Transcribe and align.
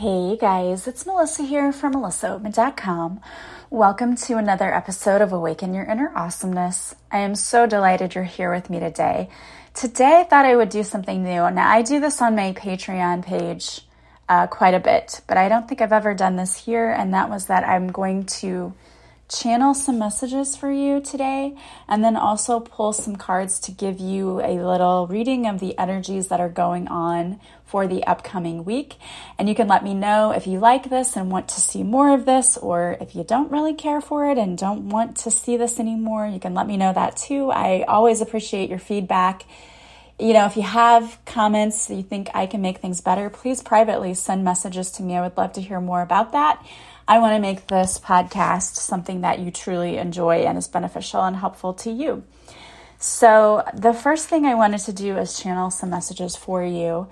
Hey 0.00 0.38
guys, 0.38 0.86
it's 0.86 1.04
Melissa 1.04 1.42
here 1.42 1.72
from 1.72 1.92
melissaoatman.com. 1.92 3.20
Welcome 3.68 4.16
to 4.16 4.38
another 4.38 4.72
episode 4.74 5.20
of 5.20 5.30
Awaken 5.30 5.74
Your 5.74 5.84
Inner 5.84 6.10
Awesomeness. 6.16 6.94
I 7.12 7.18
am 7.18 7.34
so 7.34 7.66
delighted 7.66 8.14
you're 8.14 8.24
here 8.24 8.50
with 8.50 8.70
me 8.70 8.80
today. 8.80 9.28
Today 9.74 10.20
I 10.20 10.24
thought 10.24 10.46
I 10.46 10.56
would 10.56 10.70
do 10.70 10.84
something 10.84 11.22
new. 11.22 11.50
Now 11.50 11.68
I 11.68 11.82
do 11.82 12.00
this 12.00 12.22
on 12.22 12.34
my 12.34 12.54
Patreon 12.54 13.26
page 13.26 13.82
uh, 14.26 14.46
quite 14.46 14.72
a 14.72 14.80
bit, 14.80 15.20
but 15.26 15.36
I 15.36 15.50
don't 15.50 15.68
think 15.68 15.82
I've 15.82 15.92
ever 15.92 16.14
done 16.14 16.36
this 16.36 16.56
here, 16.56 16.90
and 16.90 17.12
that 17.12 17.28
was 17.28 17.48
that 17.48 17.68
I'm 17.68 17.92
going 17.92 18.24
to 18.40 18.72
channel 19.30 19.74
some 19.74 19.98
messages 19.98 20.56
for 20.56 20.70
you 20.70 21.00
today 21.00 21.54
and 21.88 22.02
then 22.02 22.16
also 22.16 22.60
pull 22.60 22.92
some 22.92 23.16
cards 23.16 23.58
to 23.60 23.70
give 23.70 24.00
you 24.00 24.40
a 24.40 24.58
little 24.58 25.06
reading 25.06 25.46
of 25.46 25.60
the 25.60 25.78
energies 25.78 26.28
that 26.28 26.40
are 26.40 26.48
going 26.48 26.88
on 26.88 27.40
for 27.64 27.86
the 27.86 28.04
upcoming 28.04 28.64
week. 28.64 28.96
And 29.38 29.48
you 29.48 29.54
can 29.54 29.68
let 29.68 29.84
me 29.84 29.94
know 29.94 30.32
if 30.32 30.46
you 30.46 30.58
like 30.58 30.90
this 30.90 31.16
and 31.16 31.30
want 31.30 31.48
to 31.50 31.60
see 31.60 31.84
more 31.84 32.12
of 32.12 32.26
this, 32.26 32.56
or 32.56 32.96
if 33.00 33.14
you 33.14 33.22
don't 33.22 33.52
really 33.52 33.74
care 33.74 34.00
for 34.00 34.28
it 34.28 34.38
and 34.38 34.58
don't 34.58 34.88
want 34.88 35.16
to 35.18 35.30
see 35.30 35.56
this 35.56 35.78
anymore, 35.78 36.26
you 36.26 36.40
can 36.40 36.52
let 36.52 36.66
me 36.66 36.76
know 36.76 36.92
that 36.92 37.16
too. 37.16 37.50
I 37.50 37.84
always 37.86 38.20
appreciate 38.20 38.68
your 38.68 38.80
feedback. 38.80 39.44
You 40.18 40.34
know, 40.34 40.44
if 40.46 40.56
you 40.56 40.62
have 40.62 41.18
comments 41.24 41.86
that 41.86 41.94
you 41.94 42.02
think 42.02 42.28
I 42.34 42.46
can 42.46 42.60
make 42.60 42.78
things 42.78 43.00
better, 43.00 43.30
please 43.30 43.62
privately 43.62 44.12
send 44.14 44.44
messages 44.44 44.90
to 44.92 45.02
me. 45.02 45.16
I 45.16 45.22
would 45.22 45.36
love 45.36 45.52
to 45.54 45.62
hear 45.62 45.80
more 45.80 46.02
about 46.02 46.32
that. 46.32 46.62
I 47.10 47.18
want 47.18 47.34
to 47.34 47.40
make 47.40 47.66
this 47.66 47.98
podcast 47.98 48.76
something 48.76 49.22
that 49.22 49.40
you 49.40 49.50
truly 49.50 49.96
enjoy 49.96 50.44
and 50.44 50.56
is 50.56 50.68
beneficial 50.68 51.24
and 51.24 51.34
helpful 51.34 51.74
to 51.74 51.90
you. 51.90 52.22
So, 53.00 53.64
the 53.74 53.92
first 53.92 54.28
thing 54.28 54.46
I 54.46 54.54
wanted 54.54 54.78
to 54.82 54.92
do 54.92 55.16
is 55.16 55.36
channel 55.36 55.72
some 55.72 55.90
messages 55.90 56.36
for 56.36 56.62
you. 56.62 57.08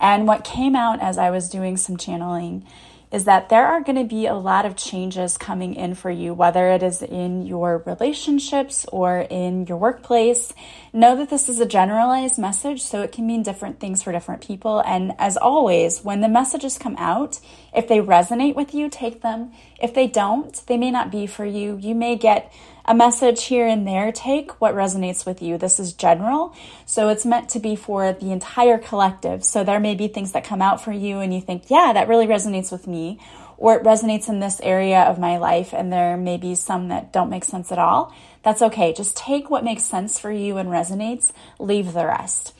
And 0.00 0.26
what 0.26 0.42
came 0.42 0.74
out 0.74 1.02
as 1.02 1.18
I 1.18 1.28
was 1.28 1.50
doing 1.50 1.76
some 1.76 1.98
channeling 1.98 2.64
is 3.12 3.24
that 3.24 3.50
there 3.50 3.66
are 3.66 3.82
going 3.82 3.98
to 3.98 4.04
be 4.04 4.26
a 4.26 4.34
lot 4.34 4.64
of 4.64 4.74
changes 4.74 5.36
coming 5.36 5.74
in 5.74 5.94
for 5.94 6.10
you, 6.10 6.32
whether 6.32 6.70
it 6.70 6.82
is 6.82 7.02
in 7.02 7.42
your 7.42 7.82
relationships 7.84 8.86
or 8.90 9.20
in 9.30 9.66
your 9.66 9.76
workplace. 9.76 10.54
Know 10.94 11.14
that 11.16 11.28
this 11.28 11.50
is 11.50 11.60
a 11.60 11.66
generalized 11.66 12.38
message, 12.38 12.82
so 12.82 13.02
it 13.02 13.12
can 13.12 13.26
mean 13.26 13.42
different 13.42 13.78
things 13.78 14.02
for 14.02 14.12
different 14.12 14.44
people. 14.44 14.80
And 14.80 15.12
as 15.18 15.36
always, 15.36 16.02
when 16.02 16.22
the 16.22 16.28
messages 16.28 16.78
come 16.78 16.96
out, 16.98 17.38
if 17.74 17.86
they 17.86 17.98
resonate 17.98 18.54
with 18.54 18.74
you, 18.74 18.88
take 18.88 19.20
them. 19.20 19.52
If 19.82 19.94
they 19.94 20.06
don't, 20.06 20.54
they 20.66 20.76
may 20.76 20.90
not 20.90 21.10
be 21.10 21.26
for 21.26 21.44
you. 21.44 21.76
You 21.80 21.94
may 21.94 22.16
get 22.16 22.52
a 22.84 22.94
message 22.94 23.44
here 23.44 23.66
and 23.66 23.86
there. 23.86 24.12
Take 24.12 24.60
what 24.60 24.74
resonates 24.74 25.26
with 25.26 25.42
you. 25.42 25.58
This 25.58 25.78
is 25.78 25.92
general, 25.92 26.54
so 26.86 27.08
it's 27.08 27.26
meant 27.26 27.48
to 27.50 27.60
be 27.60 27.76
for 27.76 28.12
the 28.12 28.32
entire 28.32 28.78
collective. 28.78 29.44
So 29.44 29.64
there 29.64 29.80
may 29.80 29.94
be 29.94 30.08
things 30.08 30.32
that 30.32 30.44
come 30.44 30.62
out 30.62 30.80
for 30.80 30.92
you 30.92 31.18
and 31.18 31.32
you 31.34 31.40
think, 31.40 31.64
yeah, 31.68 31.92
that 31.92 32.08
really 32.08 32.26
resonates 32.26 32.72
with 32.72 32.86
me, 32.86 33.20
or 33.56 33.76
it 33.76 33.84
resonates 33.84 34.28
in 34.28 34.40
this 34.40 34.60
area 34.60 35.02
of 35.02 35.18
my 35.18 35.38
life, 35.38 35.72
and 35.72 35.92
there 35.92 36.16
may 36.16 36.36
be 36.36 36.54
some 36.54 36.88
that 36.88 37.12
don't 37.12 37.30
make 37.30 37.44
sense 37.44 37.70
at 37.70 37.78
all. 37.78 38.14
That's 38.42 38.62
okay. 38.62 38.92
Just 38.92 39.16
take 39.16 39.50
what 39.50 39.64
makes 39.64 39.84
sense 39.84 40.18
for 40.18 40.32
you 40.32 40.56
and 40.56 40.68
resonates, 40.68 41.32
leave 41.58 41.92
the 41.92 42.06
rest. 42.06 42.54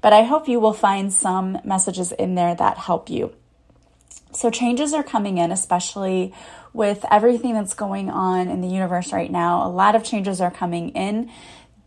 But 0.00 0.12
I 0.12 0.22
hope 0.22 0.48
you 0.48 0.60
will 0.60 0.72
find 0.72 1.12
some 1.12 1.58
messages 1.64 2.12
in 2.12 2.34
there 2.34 2.54
that 2.54 2.78
help 2.78 3.10
you. 3.10 3.34
So, 4.32 4.50
changes 4.50 4.92
are 4.92 5.02
coming 5.02 5.38
in, 5.38 5.50
especially 5.50 6.34
with 6.76 7.04
everything 7.10 7.54
that's 7.54 7.74
going 7.74 8.10
on 8.10 8.48
in 8.48 8.60
the 8.60 8.68
universe 8.68 9.12
right 9.12 9.30
now. 9.30 9.66
A 9.66 9.70
lot 9.70 9.96
of 9.96 10.04
changes 10.04 10.40
are 10.40 10.50
coming 10.50 10.90
in. 10.90 11.30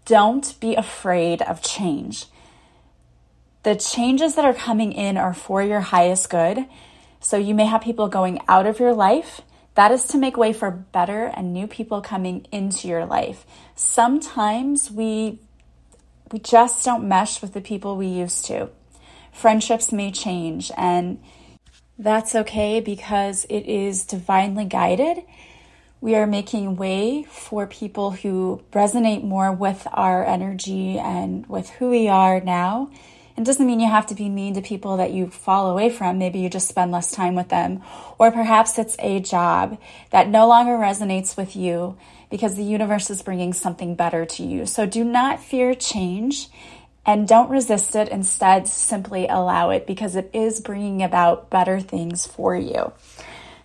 Don't 0.05 0.59
be 0.59 0.75
afraid 0.75 1.41
of 1.43 1.61
change. 1.61 2.25
The 3.63 3.75
changes 3.75 4.35
that 4.35 4.45
are 4.45 4.53
coming 4.53 4.91
in 4.91 5.15
are 5.15 5.33
for 5.33 5.61
your 5.61 5.81
highest 5.81 6.29
good. 6.29 6.65
So, 7.19 7.37
you 7.37 7.53
may 7.53 7.65
have 7.65 7.81
people 7.81 8.07
going 8.07 8.39
out 8.47 8.65
of 8.65 8.79
your 8.79 8.93
life. 8.93 9.41
That 9.75 9.91
is 9.91 10.05
to 10.07 10.17
make 10.17 10.37
way 10.37 10.53
for 10.53 10.71
better 10.71 11.25
and 11.25 11.53
new 11.53 11.67
people 11.67 12.01
coming 12.01 12.47
into 12.51 12.87
your 12.87 13.05
life. 13.05 13.45
Sometimes 13.75 14.89
we 14.89 15.39
we 16.31 16.39
just 16.39 16.85
don't 16.85 17.07
mesh 17.07 17.41
with 17.41 17.53
the 17.53 17.61
people 17.61 17.95
we 17.95 18.07
used 18.07 18.45
to. 18.45 18.69
Friendships 19.31 19.91
may 19.91 20.11
change 20.11 20.71
and 20.77 21.21
that's 21.99 22.33
okay 22.33 22.79
because 22.79 23.45
it 23.49 23.65
is 23.65 24.05
divinely 24.05 24.63
guided. 24.63 25.21
We 25.99 26.15
are 26.15 26.25
making 26.25 26.77
way 26.77 27.23
for 27.29 27.67
people 27.67 28.11
who 28.11 28.63
resonate 28.71 29.21
more 29.21 29.51
with 29.51 29.85
our 29.91 30.25
energy 30.25 30.97
and 30.97 31.45
with 31.47 31.69
who 31.71 31.89
we 31.89 32.07
are 32.07 32.39
now. 32.39 32.89
It 33.35 33.43
doesn't 33.43 33.67
mean 33.67 33.81
you 33.81 33.89
have 33.89 34.07
to 34.07 34.15
be 34.15 34.29
mean 34.29 34.53
to 34.55 34.61
people 34.61 34.97
that 34.97 35.11
you 35.11 35.29
fall 35.29 35.69
away 35.69 35.89
from. 35.89 36.17
Maybe 36.17 36.39
you 36.39 36.49
just 36.49 36.69
spend 36.69 36.91
less 36.91 37.11
time 37.11 37.35
with 37.35 37.49
them. 37.49 37.81
Or 38.17 38.31
perhaps 38.31 38.77
it's 38.79 38.95
a 38.99 39.19
job 39.19 39.77
that 40.11 40.29
no 40.29 40.47
longer 40.47 40.73
resonates 40.73 41.35
with 41.35 41.55
you 41.55 41.97
because 42.29 42.55
the 42.55 42.63
universe 42.63 43.09
is 43.09 43.21
bringing 43.21 43.51
something 43.51 43.95
better 43.95 44.25
to 44.25 44.43
you. 44.43 44.65
So 44.65 44.85
do 44.85 45.03
not 45.03 45.41
fear 45.41 45.73
change 45.73 46.47
and 47.05 47.27
don't 47.27 47.49
resist 47.49 47.95
it. 47.95 48.09
Instead, 48.09 48.67
simply 48.67 49.27
allow 49.27 49.69
it 49.69 49.87
because 49.87 50.15
it 50.15 50.29
is 50.33 50.61
bringing 50.61 51.01
about 51.03 51.49
better 51.49 51.79
things 51.79 52.27
for 52.27 52.55
you. 52.55 52.93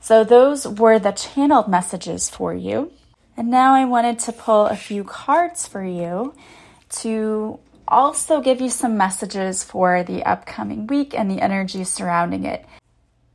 So, 0.01 0.25
those 0.25 0.67
were 0.67 0.99
the 0.99 1.13
channeled 1.13 1.69
messages 1.69 2.29
for 2.29 2.55
you. 2.55 2.93
And 3.37 3.51
now 3.51 3.75
I 3.75 3.85
wanted 3.85 4.19
to 4.21 4.33
pull 4.33 4.67
a 4.67 4.77
few 4.77 5.03
cards 5.03 5.67
for 5.67 5.85
you 5.85 6.35
to 7.01 7.59
also 7.89 8.41
give 8.41 8.61
you 8.61 8.71
some 8.71 8.97
messages 8.97 9.65
for 9.65 10.03
the 10.03 10.23
upcoming 10.25 10.87
week 10.87 11.15
and 11.15 11.31
the 11.31 11.41
energy 11.41 11.85
surrounding 11.85 12.45
it. 12.45 12.65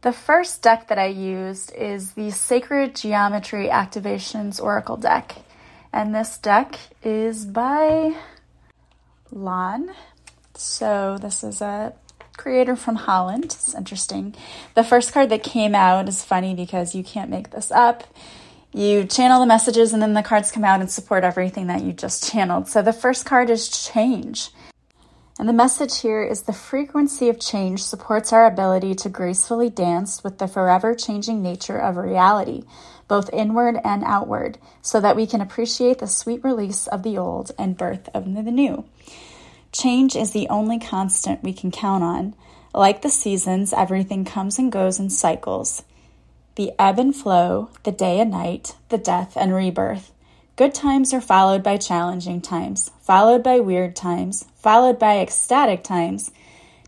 The 0.02 0.14
first 0.14 0.62
deck 0.62 0.88
that 0.88 0.98
I 0.98 1.08
used 1.08 1.74
is 1.76 2.14
the 2.14 2.32
Sacred 2.32 2.96
Geometry 2.96 3.68
Activations 3.68 4.62
Oracle 4.62 4.96
deck. 4.96 5.36
And 5.92 6.16
this 6.16 6.38
deck 6.38 6.80
is 7.04 7.46
by 7.46 8.16
Lon. 9.32 9.92
So 10.56 11.18
this 11.20 11.44
is 11.44 11.62
a 11.62 11.94
creator 12.38 12.76
from 12.76 12.96
Holland. 12.96 13.46
It's 13.46 13.76
interesting. 13.76 14.36
The 14.76 14.84
first 14.84 15.14
card 15.14 15.30
that 15.30 15.44
came 15.44 15.76
out 15.76 16.08
is 16.08 16.24
funny 16.24 16.56
because 16.56 16.96
you 16.96 17.04
can't 17.04 17.30
make 17.30 17.52
this 17.52 17.72
up. 17.72 18.04
You 18.74 19.06
channel 19.06 19.40
the 19.40 19.46
messages 19.46 19.94
and 19.94 20.02
then 20.02 20.14
the 20.14 20.24
cards 20.24 20.52
come 20.52 20.64
out 20.64 20.80
and 20.80 20.90
support 20.90 21.24
everything 21.24 21.68
that 21.68 21.84
you 21.84 21.92
just 21.92 22.32
channeled. 22.32 22.68
So 22.68 22.82
the 22.82 22.94
first 22.94 23.26
card 23.26 23.50
is 23.50 23.68
change. 23.68 24.52
And 25.40 25.48
the 25.48 25.54
message 25.54 26.02
here 26.02 26.22
is 26.22 26.42
the 26.42 26.52
frequency 26.52 27.30
of 27.30 27.40
change 27.40 27.82
supports 27.82 28.34
our 28.34 28.46
ability 28.46 28.94
to 28.96 29.10
gracefully 29.10 29.70
dance 29.70 30.22
with 30.22 30.38
the 30.38 30.50
forever 30.50 30.94
changing 30.94 31.42
nature 31.42 31.78
of 31.78 31.96
reality, 31.96 32.66
both 33.08 33.32
inward 33.32 33.80
and 33.86 34.04
outward, 34.04 34.58
so 34.82 35.00
that 35.00 35.16
we 35.16 35.26
can 35.26 35.40
appreciate 35.40 36.00
the 36.00 36.08
sweet 36.08 36.44
release 36.44 36.88
of 36.88 37.04
the 37.04 37.18
old 37.18 37.54
and 37.58 37.78
birth 37.78 38.10
of 38.14 38.26
the 38.26 38.42
new. 38.52 38.84
Change 39.72 40.18
is 40.18 40.32
the 40.32 40.50
only 40.50 40.78
constant 40.78 41.42
we 41.42 41.54
can 41.54 41.72
count 41.72 42.04
on. 42.04 42.36
Like 42.74 43.02
the 43.02 43.10
seasons, 43.10 43.72
everything 43.72 44.26
comes 44.26 44.60
and 44.60 44.70
goes 44.70 45.00
in 45.00 45.10
cycles. 45.10 45.84
The 46.56 46.74
ebb 46.78 47.00
and 47.00 47.16
flow, 47.16 47.70
the 47.84 47.94
day 47.94 48.20
and 48.20 48.32
night, 48.32 48.76
the 48.90 48.98
death 48.98 49.38
and 49.38 49.56
rebirth. 49.56 50.12
Good 50.60 50.74
times 50.74 51.14
are 51.14 51.22
followed 51.22 51.64
by 51.64 51.78
challenging 51.78 52.42
times, 52.42 52.92
followed 53.00 53.42
by 53.42 53.62
weird 53.62 53.96
times, 53.96 54.44
followed 54.56 55.00
by 55.00 55.20
ecstatic 55.20 55.86
times. 55.86 56.32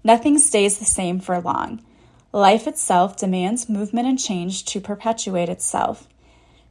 Nothing 0.03 0.39
stays 0.39 0.77
the 0.77 0.83
same 0.83 1.21
for 1.21 1.39
long. 1.39 1.81
Life 2.33 2.67
itself 2.67 3.15
demands 3.15 3.69
movement 3.69 4.09
and 4.09 4.19
change 4.19 4.65
to 4.65 4.81
perpetuate 4.81 5.47
itself. 5.47 6.09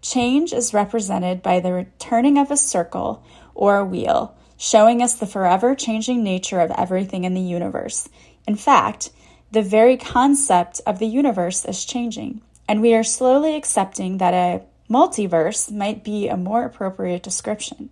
Change 0.02 0.52
is 0.52 0.74
represented 0.74 1.42
by 1.42 1.58
the 1.58 1.72
returning 1.72 2.36
of 2.36 2.50
a 2.50 2.56
circle 2.58 3.24
or 3.54 3.78
a 3.78 3.84
wheel 3.86 4.36
showing 4.58 5.02
us 5.02 5.14
the 5.14 5.26
forever 5.26 5.74
changing 5.74 6.22
nature 6.22 6.60
of 6.60 6.70
everything 6.72 7.24
in 7.24 7.32
the 7.32 7.40
universe. 7.40 8.10
In 8.46 8.56
fact, 8.56 9.08
the 9.52 9.62
very 9.62 9.96
concept 9.96 10.82
of 10.86 10.98
the 10.98 11.06
universe 11.06 11.64
is 11.64 11.82
changing, 11.82 12.42
and 12.68 12.82
we 12.82 12.92
are 12.92 13.02
slowly 13.02 13.56
accepting 13.56 14.18
that 14.18 14.34
a 14.34 14.60
multiverse 14.90 15.70
might 15.70 16.02
be 16.02 16.28
a 16.28 16.36
more 16.36 16.64
appropriate 16.64 17.22
description. 17.22 17.90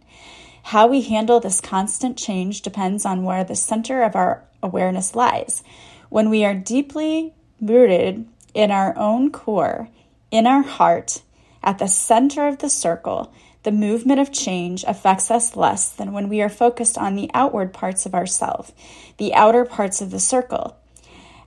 How 0.65 0.87
we 0.87 1.03
handle 1.03 1.41
this 1.41 1.61
constant 1.61 2.19
change 2.19 2.61
depends 2.61 3.07
on 3.07 3.23
where 3.23 3.45
the 3.45 3.57
center 3.57 4.03
of 4.03 4.17
our 4.17 4.43
awareness 4.63 5.15
lies. 5.15 5.63
When 6.09 6.29
we 6.29 6.45
are 6.45 6.55
deeply 6.55 7.33
rooted 7.61 8.27
in 8.53 8.71
our 8.71 8.97
own 8.99 9.31
core, 9.31 9.89
in 10.31 10.47
our 10.47 10.63
heart, 10.63 11.23
at 11.63 11.79
the 11.79 11.89
center 11.89 12.47
of 12.47 12.59
the 12.59 12.69
circle, 12.69 13.33
the 13.63 13.73
movement 13.73 14.21
of 14.21 14.33
change 14.33 14.85
affects 14.85 15.31
us 15.31 15.57
less 15.57 15.91
than 15.91 16.13
when 16.13 16.29
we 16.29 16.41
are 16.41 16.49
focused 16.49 16.97
on 16.97 17.17
the 17.17 17.31
outward 17.35 17.73
parts 17.73 18.07
of 18.07 18.15
ourself, 18.15 18.73
the 19.17 19.35
outer 19.35 19.65
parts 19.65 20.01
of 20.01 20.11
the 20.11 20.21
circle. 20.21 20.77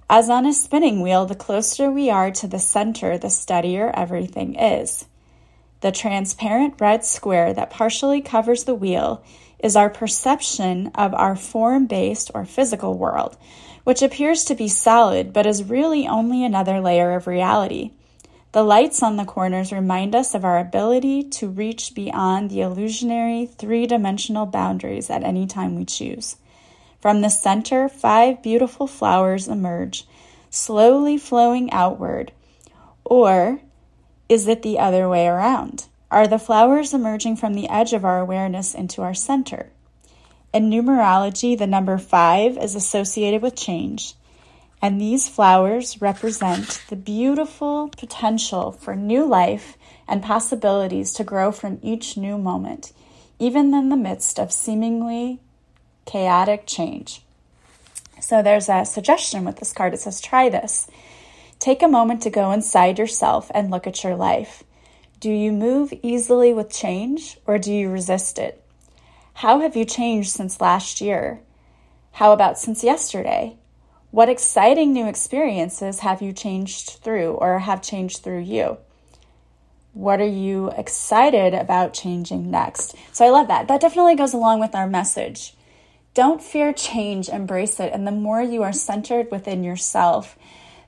As 0.09 0.30
on 0.30 0.45
a 0.45 0.54
spinning 0.54 1.01
wheel, 1.01 1.25
the 1.25 1.36
closer 1.36 1.89
we 1.89 2.09
are 2.09 2.31
to 2.31 2.47
the 2.47 2.59
center, 2.59 3.18
the 3.18 3.30
steadier 3.30 3.92
everything 3.95 4.56
is. 4.56 5.06
The 5.81 5.92
transparent 5.92 6.75
red 6.80 7.04
square 7.04 7.54
that 7.54 7.69
partially 7.69 8.22
covers 8.22 8.63
the 8.63 8.75
wheel 8.75 9.24
is 9.60 9.75
our 9.75 9.89
perception 9.89 10.92
of 10.95 11.13
our 11.13 11.36
form 11.36 11.88
based 11.88 12.31
or 12.33 12.45
physical 12.45 12.98
world, 12.98 13.38
which 13.83 14.01
appears 14.01 14.44
to 14.45 14.56
be 14.56 14.68
solid 14.68 15.33
but 15.33 15.45
is 15.45 15.63
really 15.63 16.07
only 16.07 16.44
another 16.44 16.80
layer 16.80 17.16
of 17.16 17.28
reality. 17.28 17.92
The 18.51 18.63
lights 18.63 19.01
on 19.01 19.16
the 19.16 19.25
corners 19.25 19.72
remind 19.72 20.13
us 20.13 20.36
of 20.36 20.44
our 20.44 20.60
ability 20.60 21.24
to 21.24 21.48
reach 21.48 21.95
beyond 21.95 22.50
the 22.50 22.62
illusionary 22.62 23.45
three 23.45 23.88
dimensional 23.88 24.45
boundaries 24.45 25.10
at 25.10 25.24
any 25.24 25.48
time 25.48 25.75
we 25.75 25.86
choose. 25.86 26.36
From 27.00 27.22
the 27.22 27.30
center, 27.30 27.88
five 27.88 28.44
beautiful 28.44 28.88
flowers 28.88 29.48
emerge, 29.48 30.06
slowly 30.50 31.18
flowing 31.18 31.72
outward. 31.72 32.33
Or 33.06 33.62
is 34.31 34.48
it 34.48 34.62
the 34.62 34.80
other 34.80 35.10
way 35.10 35.28
around? 35.28 35.88
Are 36.10 36.25
the 36.25 36.39
flowers 36.39 36.94
emerging 36.94 37.36
from 37.36 37.54
the 37.54 37.68
edge 37.68 37.92
of 37.92 38.06
our 38.06 38.19
awareness 38.19 38.74
into 38.74 39.01
our 39.01 39.13
center? 39.13 39.72
In 40.54 40.69
numerology, 40.69 41.57
the 41.57 41.68
number 41.68 41.98
five 41.98 42.57
is 42.57 42.74
associated 42.74 43.42
with 43.42 43.57
change, 43.57 44.16
and 44.81 45.01
these 45.01 45.28
flowers 45.28 46.01
represent 46.01 46.81
the 46.88 46.95
beautiful 46.95 47.89
potential 47.89 48.72
for 48.72 48.95
new 48.95 49.25
life 49.25 49.78
and 50.07 50.24
possibilities 50.24 51.12
to 51.12 51.25
grow 51.25 51.51
from 51.51 51.80
each 51.81 52.16
new 52.16 52.38
moment, 52.38 52.94
even 53.38 53.74
in 53.74 53.89
the 53.89 53.98
midst 53.98 54.39
of 54.39 54.54
seemingly 54.54 55.42
chaotic 56.06 56.63
change. 56.66 57.22
So 58.22 58.42
there's 58.42 58.69
a 58.69 58.86
suggestion 58.86 59.44
with 59.44 59.57
this 59.57 59.74
card. 59.74 59.94
It 59.94 60.00
says, 60.00 60.22
try 60.22 60.48
this. 60.48 60.88
Take 61.61 61.83
a 61.83 61.87
moment 61.87 62.23
to 62.23 62.31
go 62.31 62.49
inside 62.49 62.97
yourself 62.97 63.51
and 63.53 63.69
look 63.69 63.85
at 63.85 64.03
your 64.03 64.15
life. 64.15 64.63
Do 65.19 65.29
you 65.29 65.51
move 65.51 65.93
easily 66.01 66.55
with 66.55 66.73
change 66.73 67.37
or 67.45 67.59
do 67.59 67.71
you 67.71 67.87
resist 67.87 68.39
it? 68.39 68.65
How 69.35 69.59
have 69.59 69.75
you 69.75 69.85
changed 69.85 70.31
since 70.31 70.59
last 70.59 71.01
year? 71.01 71.39
How 72.13 72.31
about 72.31 72.57
since 72.57 72.83
yesterday? 72.83 73.57
What 74.09 74.27
exciting 74.27 74.91
new 74.91 75.07
experiences 75.07 75.99
have 75.99 76.19
you 76.19 76.33
changed 76.33 76.97
through 77.03 77.33
or 77.33 77.59
have 77.59 77.83
changed 77.83 78.23
through 78.23 78.41
you? 78.41 78.79
What 79.93 80.19
are 80.19 80.25
you 80.25 80.71
excited 80.71 81.53
about 81.53 81.93
changing 81.93 82.49
next? 82.49 82.95
So 83.11 83.23
I 83.23 83.29
love 83.29 83.49
that. 83.49 83.67
That 83.67 83.81
definitely 83.81 84.15
goes 84.15 84.33
along 84.33 84.61
with 84.61 84.73
our 84.73 84.87
message. 84.87 85.53
Don't 86.15 86.41
fear 86.41 86.73
change, 86.73 87.29
embrace 87.29 87.79
it. 87.79 87.93
And 87.93 88.07
the 88.07 88.11
more 88.11 88.41
you 88.41 88.63
are 88.63 88.73
centered 88.73 89.29
within 89.29 89.63
yourself, 89.63 90.37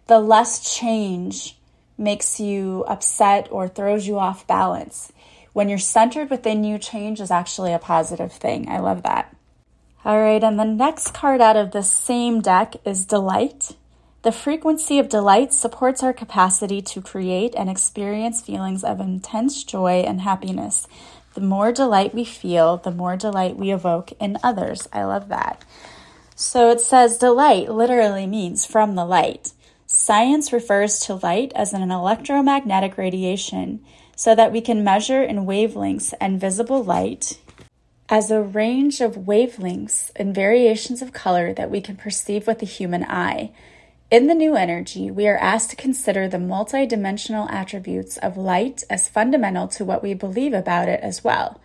the 0.08 0.20
less 0.20 0.78
change 0.78 1.58
makes 1.98 2.40
you 2.40 2.84
upset 2.88 3.48
or 3.52 3.68
throws 3.68 4.08
you 4.08 4.20
off 4.20 4.48
balance. 4.48 5.12
When 5.54 5.70
you're 5.70 5.78
centered 5.78 6.30
within 6.30 6.64
you, 6.64 6.78
change 6.78 7.22
is 7.22 7.32
actually 7.32 7.74
a 7.74 7.80
positive 7.80 8.32
thing. 8.32 8.68
I 8.68 8.80
love 8.80 9.04
that. 9.04 9.36
All 10.04 10.20
right, 10.20 10.44
and 10.44 10.60
the 10.60 10.66
next 10.66 11.14
card 11.14 11.40
out 11.40 11.56
of 11.56 11.72
the 11.72 11.84
same 11.84 12.42
deck 12.42 12.76
is 12.84 13.06
Delight. 13.06 13.76
The 14.24 14.32
frequency 14.32 15.00
of 15.00 15.10
delight 15.10 15.52
supports 15.52 16.02
our 16.02 16.14
capacity 16.14 16.82
to 16.82 17.02
create 17.02 17.54
and 17.58 17.70
experience 17.70 18.42
feelings 18.42 18.82
of 18.82 19.02
intense 19.02 19.66
joy 19.66 20.06
and 20.08 20.22
happiness. 20.22 20.88
The 21.34 21.42
more 21.42 21.74
delight 21.74 22.14
we 22.14 22.24
feel, 22.24 22.78
the 22.78 22.92
more 22.92 23.18
delight 23.18 23.58
we 23.58 23.74
evoke 23.74 24.14
in 24.22 24.38
others. 24.42 24.88
I 24.94 25.04
love 25.04 25.28
that. 25.28 25.66
So 26.36 26.70
it 26.70 26.80
says 26.80 27.18
delight 27.18 27.70
literally 27.70 28.26
means 28.26 28.66
from 28.66 28.96
the 28.96 29.04
light. 29.04 29.52
Science 30.04 30.52
refers 30.52 31.00
to 31.00 31.16
light 31.16 31.54
as 31.56 31.72
an 31.72 31.90
electromagnetic 31.90 32.98
radiation 32.98 33.80
so 34.18 34.36
that 34.36 34.52
we 34.52 34.60
can 34.60 34.84
measure 34.84 35.24
in 35.24 35.46
wavelengths 35.46 36.14
and 36.20 36.42
visible 36.42 36.84
light 36.84 37.40
as 38.10 38.30
a 38.30 38.42
range 38.42 39.00
of 39.00 39.16
wavelengths 39.16 40.12
and 40.18 40.36
variations 40.36 41.02
of 41.02 41.14
color 41.14 41.54
that 41.54 41.72
we 41.72 41.80
can 41.80 41.96
perceive 41.96 42.48
with 42.48 42.60
the 42.60 42.66
human 42.66 43.06
eye. 43.06 43.50
In 44.12 44.28
the 44.28 44.36
new 44.36 44.58
energy, 44.58 45.10
we 45.10 45.26
are 45.26 45.38
asked 45.38 45.70
to 45.70 45.78
consider 45.78 46.28
the 46.28 46.36
multidimensional 46.38 47.50
attributes 47.50 48.18
of 48.18 48.36
light 48.36 48.84
as 48.90 49.08
fundamental 49.08 49.70
to 49.70 49.86
what 49.86 50.04
we 50.04 50.14
believe 50.14 50.54
about 50.54 50.90
it 50.90 51.00
as 51.00 51.24
well. 51.24 51.62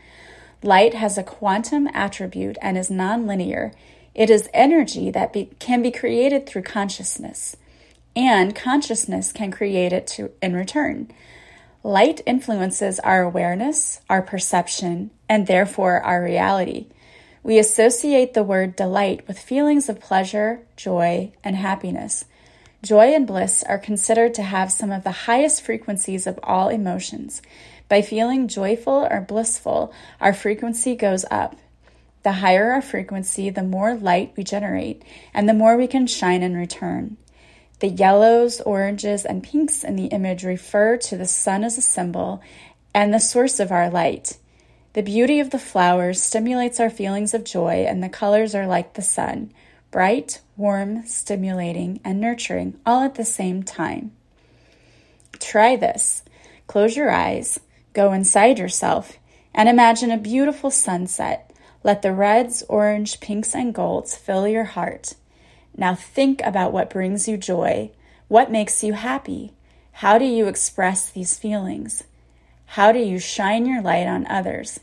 Light 0.62 0.94
has 0.94 1.18
a 1.18 1.24
quantum 1.24 1.88
attribute 1.92 2.56
and 2.62 2.78
is 2.78 2.88
nonlinear. 2.88 3.72
It 4.14 4.30
is 4.30 4.48
energy 4.54 5.10
that 5.10 5.32
be, 5.32 5.46
can 5.58 5.82
be 5.82 5.90
created 5.90 6.46
through 6.46 6.62
consciousness, 6.62 7.56
and 8.18 8.52
consciousness 8.52 9.30
can 9.30 9.52
create 9.52 9.92
it 9.92 10.04
to, 10.08 10.32
in 10.42 10.52
return. 10.52 11.08
Light 11.84 12.20
influences 12.26 12.98
our 12.98 13.22
awareness, 13.22 14.00
our 14.10 14.22
perception, 14.22 15.12
and 15.28 15.46
therefore 15.46 16.00
our 16.00 16.20
reality. 16.20 16.88
We 17.44 17.60
associate 17.60 18.34
the 18.34 18.42
word 18.42 18.74
delight 18.74 19.28
with 19.28 19.38
feelings 19.38 19.88
of 19.88 20.00
pleasure, 20.00 20.66
joy, 20.76 21.30
and 21.44 21.54
happiness. 21.54 22.24
Joy 22.82 23.14
and 23.14 23.24
bliss 23.24 23.62
are 23.62 23.78
considered 23.78 24.34
to 24.34 24.42
have 24.42 24.72
some 24.72 24.90
of 24.90 25.04
the 25.04 25.12
highest 25.12 25.62
frequencies 25.62 26.26
of 26.26 26.40
all 26.42 26.70
emotions. 26.70 27.40
By 27.88 28.02
feeling 28.02 28.48
joyful 28.48 29.06
or 29.08 29.20
blissful, 29.20 29.92
our 30.20 30.34
frequency 30.34 30.96
goes 30.96 31.24
up. 31.30 31.54
The 32.24 32.32
higher 32.32 32.72
our 32.72 32.82
frequency, 32.82 33.48
the 33.48 33.62
more 33.62 33.94
light 33.94 34.32
we 34.36 34.42
generate, 34.42 35.04
and 35.32 35.48
the 35.48 35.54
more 35.54 35.76
we 35.76 35.86
can 35.86 36.08
shine 36.08 36.42
in 36.42 36.56
return. 36.56 37.16
The 37.80 37.88
yellows, 37.88 38.60
oranges, 38.60 39.24
and 39.24 39.42
pinks 39.42 39.84
in 39.84 39.96
the 39.96 40.06
image 40.06 40.44
refer 40.44 40.96
to 40.96 41.16
the 41.16 41.26
sun 41.26 41.62
as 41.62 41.78
a 41.78 41.82
symbol 41.82 42.42
and 42.92 43.14
the 43.14 43.20
source 43.20 43.60
of 43.60 43.70
our 43.70 43.88
light. 43.88 44.36
The 44.94 45.02
beauty 45.02 45.38
of 45.38 45.50
the 45.50 45.58
flowers 45.58 46.20
stimulates 46.20 46.80
our 46.80 46.90
feelings 46.90 47.34
of 47.34 47.44
joy, 47.44 47.84
and 47.88 48.02
the 48.02 48.08
colors 48.08 48.54
are 48.54 48.66
like 48.66 48.94
the 48.94 49.02
sun 49.02 49.52
bright, 49.90 50.40
warm, 50.56 51.06
stimulating, 51.06 52.00
and 52.04 52.20
nurturing 52.20 52.78
all 52.84 53.02
at 53.04 53.14
the 53.14 53.24
same 53.24 53.62
time. 53.62 54.12
Try 55.38 55.76
this. 55.76 56.22
Close 56.66 56.96
your 56.96 57.10
eyes, 57.10 57.58
go 57.94 58.12
inside 58.12 58.58
yourself, 58.58 59.18
and 59.54 59.68
imagine 59.68 60.10
a 60.10 60.18
beautiful 60.18 60.70
sunset. 60.70 61.50
Let 61.82 62.02
the 62.02 62.12
reds, 62.12 62.62
orange, 62.68 63.20
pinks, 63.20 63.54
and 63.54 63.72
golds 63.72 64.14
fill 64.14 64.46
your 64.46 64.64
heart. 64.64 65.14
Now 65.78 65.94
think 65.94 66.42
about 66.44 66.72
what 66.72 66.90
brings 66.90 67.28
you 67.28 67.36
joy. 67.36 67.92
What 68.26 68.50
makes 68.50 68.82
you 68.82 68.94
happy? 68.94 69.52
How 69.92 70.18
do 70.18 70.24
you 70.24 70.48
express 70.48 71.08
these 71.08 71.38
feelings? 71.38 72.02
How 72.66 72.90
do 72.90 72.98
you 72.98 73.20
shine 73.20 73.64
your 73.64 73.80
light 73.80 74.08
on 74.08 74.26
others? 74.26 74.80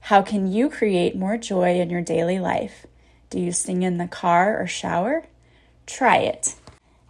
How 0.00 0.22
can 0.22 0.50
you 0.50 0.68
create 0.68 1.16
more 1.16 1.36
joy 1.36 1.80
in 1.80 1.90
your 1.90 2.02
daily 2.02 2.40
life? 2.40 2.86
Do 3.30 3.38
you 3.38 3.52
sing 3.52 3.82
in 3.82 3.98
the 3.98 4.08
car 4.08 4.60
or 4.60 4.66
shower? 4.66 5.26
Try 5.86 6.18
it. 6.18 6.56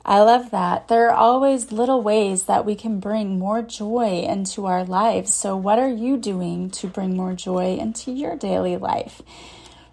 I 0.04 0.20
love 0.20 0.50
that. 0.50 0.88
There 0.88 1.08
are 1.08 1.16
always 1.16 1.72
little 1.72 2.02
ways 2.02 2.44
that 2.44 2.66
we 2.66 2.74
can 2.74 3.00
bring 3.00 3.38
more 3.38 3.62
joy 3.62 4.24
into 4.28 4.66
our 4.66 4.84
lives. 4.84 5.34
So, 5.34 5.56
what 5.56 5.78
are 5.78 5.90
you 5.90 6.16
doing 6.16 6.70
to 6.70 6.86
bring 6.86 7.16
more 7.16 7.32
joy 7.32 7.76
into 7.76 8.12
your 8.12 8.36
daily 8.36 8.76
life? 8.76 9.22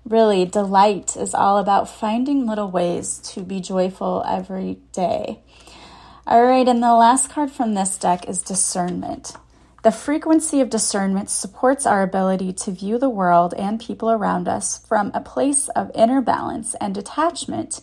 Really, 0.06 0.46
delight 0.46 1.16
is 1.16 1.34
all 1.34 1.58
about 1.58 1.90
finding 1.90 2.46
little 2.46 2.70
ways 2.70 3.20
to 3.20 3.42
be 3.42 3.62
joyful 3.62 4.22
every 4.28 4.80
day. 4.92 5.40
All 6.28 6.44
right, 6.44 6.68
and 6.68 6.84
the 6.84 6.94
last 6.94 7.30
card 7.30 7.52
from 7.52 7.74
this 7.74 7.98
deck 7.98 8.28
is 8.28 8.42
discernment. 8.42 9.34
The 9.84 9.92
frequency 9.92 10.60
of 10.60 10.70
discernment 10.70 11.30
supports 11.30 11.86
our 11.86 12.04
ability 12.04 12.52
to 12.54 12.72
view 12.72 12.98
the 12.98 13.10
world 13.10 13.54
and 13.58 13.80
people 13.80 14.12
around 14.12 14.48
us 14.48 14.78
from 14.78 15.12
a 15.14 15.22
place 15.22 15.70
of 15.70 15.92
inner 15.96 16.22
balance 16.22 16.76
and 16.82 16.94
detachment, 16.94 17.82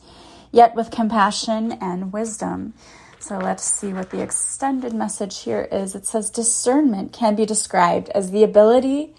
yet 0.53 0.75
with 0.75 0.91
compassion 0.91 1.73
and 1.73 2.13
wisdom. 2.13 2.75
So 3.19 3.39
let's 3.39 3.65
see 3.65 3.95
what 3.95 4.11
the 4.11 4.23
extended 4.23 4.93
message 4.93 5.43
here 5.43 5.69
is. 5.71 5.95
It 5.95 6.07
says 6.07 6.29
discernment 6.29 7.13
can 7.13 7.35
be 7.35 7.47
described 7.47 8.11
as 8.11 8.31
the 8.31 8.45
ability 8.45 9.15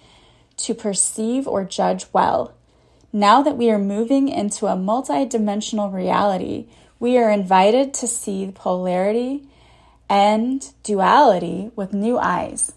to 0.57 0.73
perceive 0.75 1.47
or 1.47 1.63
judge 1.63 2.05
well 2.13 2.55
now 3.13 3.41
that 3.41 3.57
we 3.57 3.69
are 3.69 3.79
moving 3.79 4.29
into 4.29 4.67
a 4.67 4.75
multidimensional 4.75 5.93
reality, 5.93 6.67
we 6.99 7.17
are 7.17 7.29
invited 7.29 7.93
to 7.95 8.07
see 8.07 8.51
polarity 8.53 9.47
and 10.09 10.73
duality 10.83 11.71
with 11.75 11.93
new 11.93 12.17
eyes. 12.17 12.73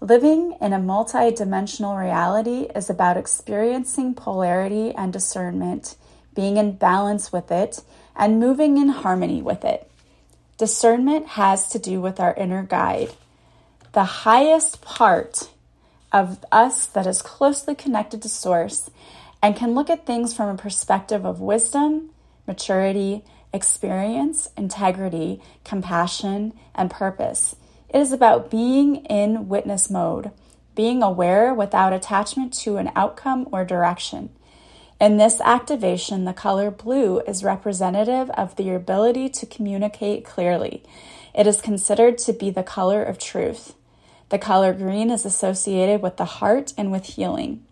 Living 0.00 0.56
in 0.60 0.72
a 0.72 0.78
multidimensional 0.78 1.98
reality 1.98 2.66
is 2.74 2.90
about 2.90 3.16
experiencing 3.16 4.14
polarity 4.14 4.92
and 4.92 5.12
discernment, 5.12 5.96
being 6.34 6.56
in 6.56 6.72
balance 6.72 7.32
with 7.32 7.50
it, 7.52 7.82
and 8.16 8.40
moving 8.40 8.78
in 8.78 8.88
harmony 8.88 9.40
with 9.40 9.64
it. 9.64 9.88
Discernment 10.58 11.28
has 11.28 11.68
to 11.68 11.78
do 11.78 12.00
with 12.00 12.20
our 12.20 12.34
inner 12.34 12.62
guide. 12.62 13.12
The 13.92 14.04
highest 14.04 14.82
part 14.82 15.50
of 16.12 16.44
us 16.50 16.86
that 16.86 17.06
is 17.06 17.22
closely 17.22 17.74
connected 17.74 18.22
to 18.22 18.28
Source 18.28 18.90
and 19.42 19.56
can 19.56 19.74
look 19.74 19.90
at 19.90 20.06
things 20.06 20.32
from 20.32 20.48
a 20.48 20.56
perspective 20.56 21.26
of 21.26 21.40
wisdom, 21.40 22.10
maturity, 22.46 23.24
experience, 23.52 24.48
integrity, 24.56 25.42
compassion, 25.64 26.52
and 26.74 26.90
purpose. 26.90 27.56
It 27.88 27.98
is 27.98 28.12
about 28.12 28.50
being 28.50 29.04
in 29.06 29.48
witness 29.48 29.90
mode, 29.90 30.30
being 30.74 31.02
aware 31.02 31.52
without 31.52 31.92
attachment 31.92 32.54
to 32.54 32.78
an 32.78 32.90
outcome 32.96 33.48
or 33.52 33.64
direction. 33.64 34.30
In 35.00 35.16
this 35.16 35.40
activation, 35.40 36.24
the 36.24 36.32
color 36.32 36.70
blue 36.70 37.20
is 37.26 37.42
representative 37.42 38.30
of 38.30 38.54
the 38.54 38.70
ability 38.70 39.28
to 39.30 39.46
communicate 39.46 40.24
clearly. 40.24 40.84
It 41.34 41.46
is 41.46 41.60
considered 41.60 42.18
to 42.18 42.32
be 42.32 42.50
the 42.50 42.62
color 42.62 43.02
of 43.02 43.18
truth. 43.18 43.74
The 44.28 44.38
color 44.38 44.72
green 44.72 45.10
is 45.10 45.26
associated 45.26 46.00
with 46.00 46.16
the 46.16 46.24
heart 46.24 46.72
and 46.78 46.92
with 46.92 47.04
healing. 47.04 47.66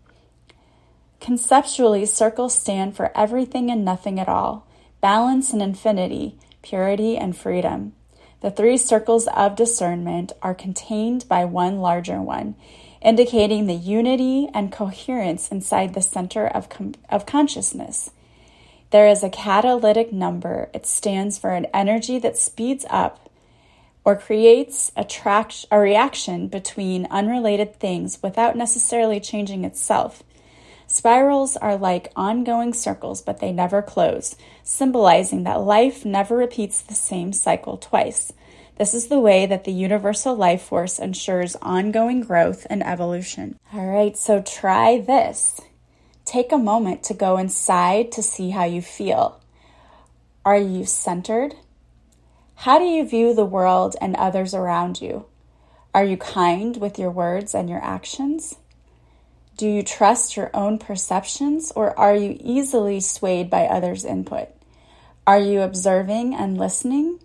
Conceptually, 1.21 2.05
circles 2.07 2.55
stand 2.55 2.95
for 2.95 3.15
everything 3.15 3.69
and 3.69 3.85
nothing 3.85 4.19
at 4.19 4.27
all, 4.27 4.67
balance 5.01 5.53
and 5.53 5.61
infinity, 5.61 6.35
purity 6.63 7.15
and 7.15 7.37
freedom. 7.37 7.93
The 8.41 8.49
three 8.49 8.75
circles 8.75 9.27
of 9.27 9.55
discernment 9.55 10.31
are 10.41 10.55
contained 10.55 11.27
by 11.29 11.45
one 11.45 11.79
larger 11.79 12.19
one, 12.19 12.55
indicating 13.03 13.67
the 13.67 13.75
unity 13.75 14.49
and 14.51 14.71
coherence 14.71 15.49
inside 15.49 15.93
the 15.93 16.01
center 16.01 16.47
of, 16.47 16.69
com- 16.69 16.95
of 17.07 17.27
consciousness. 17.27 18.09
There 18.89 19.07
is 19.07 19.21
a 19.23 19.29
catalytic 19.29 20.11
number. 20.11 20.71
It 20.73 20.87
stands 20.87 21.37
for 21.37 21.51
an 21.51 21.67
energy 21.71 22.17
that 22.17 22.35
speeds 22.35 22.83
up 22.89 23.29
or 24.03 24.15
creates 24.15 24.91
a, 24.97 25.05
a 25.69 25.79
reaction 25.79 26.47
between 26.47 27.05
unrelated 27.11 27.75
things 27.75 28.17
without 28.23 28.57
necessarily 28.57 29.19
changing 29.19 29.63
itself. 29.63 30.23
Spirals 30.91 31.55
are 31.55 31.77
like 31.77 32.11
ongoing 32.17 32.73
circles, 32.73 33.21
but 33.21 33.39
they 33.39 33.53
never 33.53 33.81
close, 33.81 34.35
symbolizing 34.61 35.43
that 35.45 35.61
life 35.61 36.03
never 36.03 36.35
repeats 36.35 36.81
the 36.81 36.93
same 36.93 37.31
cycle 37.31 37.77
twice. 37.77 38.33
This 38.77 38.93
is 38.93 39.07
the 39.07 39.21
way 39.21 39.45
that 39.45 39.63
the 39.63 39.71
universal 39.71 40.35
life 40.35 40.63
force 40.63 40.99
ensures 40.99 41.55
ongoing 41.61 42.19
growth 42.19 42.67
and 42.69 42.83
evolution. 42.83 43.57
All 43.73 43.87
right, 43.87 44.17
so 44.17 44.41
try 44.41 44.99
this. 44.99 45.61
Take 46.25 46.51
a 46.51 46.57
moment 46.57 47.03
to 47.03 47.13
go 47.13 47.37
inside 47.37 48.11
to 48.11 48.21
see 48.21 48.49
how 48.49 48.65
you 48.65 48.81
feel. 48.81 49.41
Are 50.43 50.57
you 50.57 50.83
centered? 50.83 51.55
How 52.55 52.77
do 52.77 52.85
you 52.85 53.07
view 53.07 53.33
the 53.33 53.45
world 53.45 53.95
and 54.01 54.13
others 54.17 54.53
around 54.53 54.99
you? 54.99 55.23
Are 55.93 56.03
you 56.03 56.17
kind 56.17 56.75
with 56.75 56.99
your 56.99 57.11
words 57.11 57.55
and 57.55 57.69
your 57.69 57.81
actions? 57.81 58.57
Do 59.61 59.69
you 59.69 59.83
trust 59.83 60.35
your 60.35 60.49
own 60.55 60.79
perceptions 60.79 61.71
or 61.75 61.95
are 61.99 62.15
you 62.15 62.35
easily 62.39 62.99
swayed 62.99 63.47
by 63.47 63.67
others' 63.67 64.03
input? 64.03 64.49
Are 65.27 65.39
you 65.39 65.61
observing 65.61 66.33
and 66.33 66.57
listening 66.57 67.19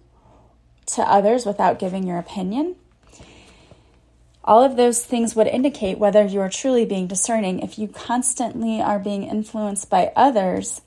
to 0.85 1.00
others 1.00 1.47
without 1.47 1.78
giving 1.78 2.07
your 2.07 2.19
opinion? 2.19 2.76
All 4.45 4.62
of 4.62 4.76
those 4.76 5.02
things 5.02 5.35
would 5.35 5.47
indicate 5.47 5.97
whether 5.99 6.26
you 6.26 6.40
are 6.40 6.50
truly 6.50 6.85
being 6.85 7.07
discerning. 7.07 7.61
If 7.61 7.78
you 7.78 7.88
constantly 7.88 8.83
are 8.83 8.99
being 8.99 9.23
influenced 9.23 9.88
by 9.88 10.12
others, 10.14 10.83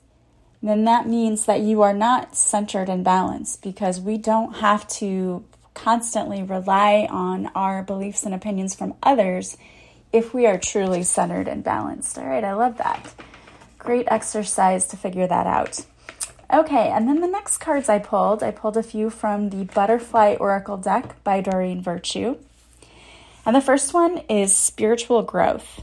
then 0.62 0.84
that 0.84 1.08
means 1.08 1.46
that 1.46 1.62
you 1.62 1.82
are 1.82 1.92
not 1.92 2.36
centered 2.36 2.88
and 2.88 3.02
balanced 3.02 3.60
because 3.60 4.00
we 4.00 4.18
don't 4.18 4.58
have 4.58 4.86
to 5.00 5.44
constantly 5.74 6.44
rely 6.44 7.08
on 7.10 7.48
our 7.56 7.82
beliefs 7.82 8.22
and 8.22 8.36
opinions 8.36 8.76
from 8.76 8.94
others 9.02 9.56
if 10.12 10.34
we 10.34 10.46
are 10.46 10.58
truly 10.58 11.02
centered 11.02 11.48
and 11.48 11.62
balanced. 11.62 12.18
All 12.18 12.26
right, 12.26 12.44
I 12.44 12.54
love 12.54 12.78
that. 12.78 13.14
Great 13.78 14.06
exercise 14.10 14.86
to 14.88 14.96
figure 14.96 15.26
that 15.26 15.46
out. 15.46 15.84
Okay, 16.52 16.88
and 16.88 17.08
then 17.08 17.20
the 17.20 17.28
next 17.28 17.58
cards 17.58 17.88
I 17.88 18.00
pulled, 18.00 18.42
I 18.42 18.50
pulled 18.50 18.76
a 18.76 18.82
few 18.82 19.08
from 19.08 19.50
the 19.50 19.64
Butterfly 19.64 20.36
Oracle 20.40 20.76
deck 20.76 21.22
by 21.22 21.40
Doreen 21.40 21.80
Virtue. 21.80 22.36
And 23.46 23.54
the 23.54 23.60
first 23.60 23.94
one 23.94 24.18
is 24.28 24.54
spiritual 24.54 25.22
growth. 25.22 25.82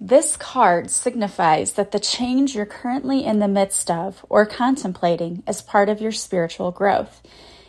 This 0.00 0.36
card 0.36 0.90
signifies 0.90 1.74
that 1.74 1.92
the 1.92 2.00
change 2.00 2.54
you're 2.54 2.66
currently 2.66 3.24
in 3.24 3.38
the 3.38 3.48
midst 3.48 3.90
of 3.90 4.26
or 4.28 4.44
contemplating 4.44 5.42
is 5.48 5.62
part 5.62 5.88
of 5.88 6.00
your 6.00 6.12
spiritual 6.12 6.72
growth. 6.72 7.22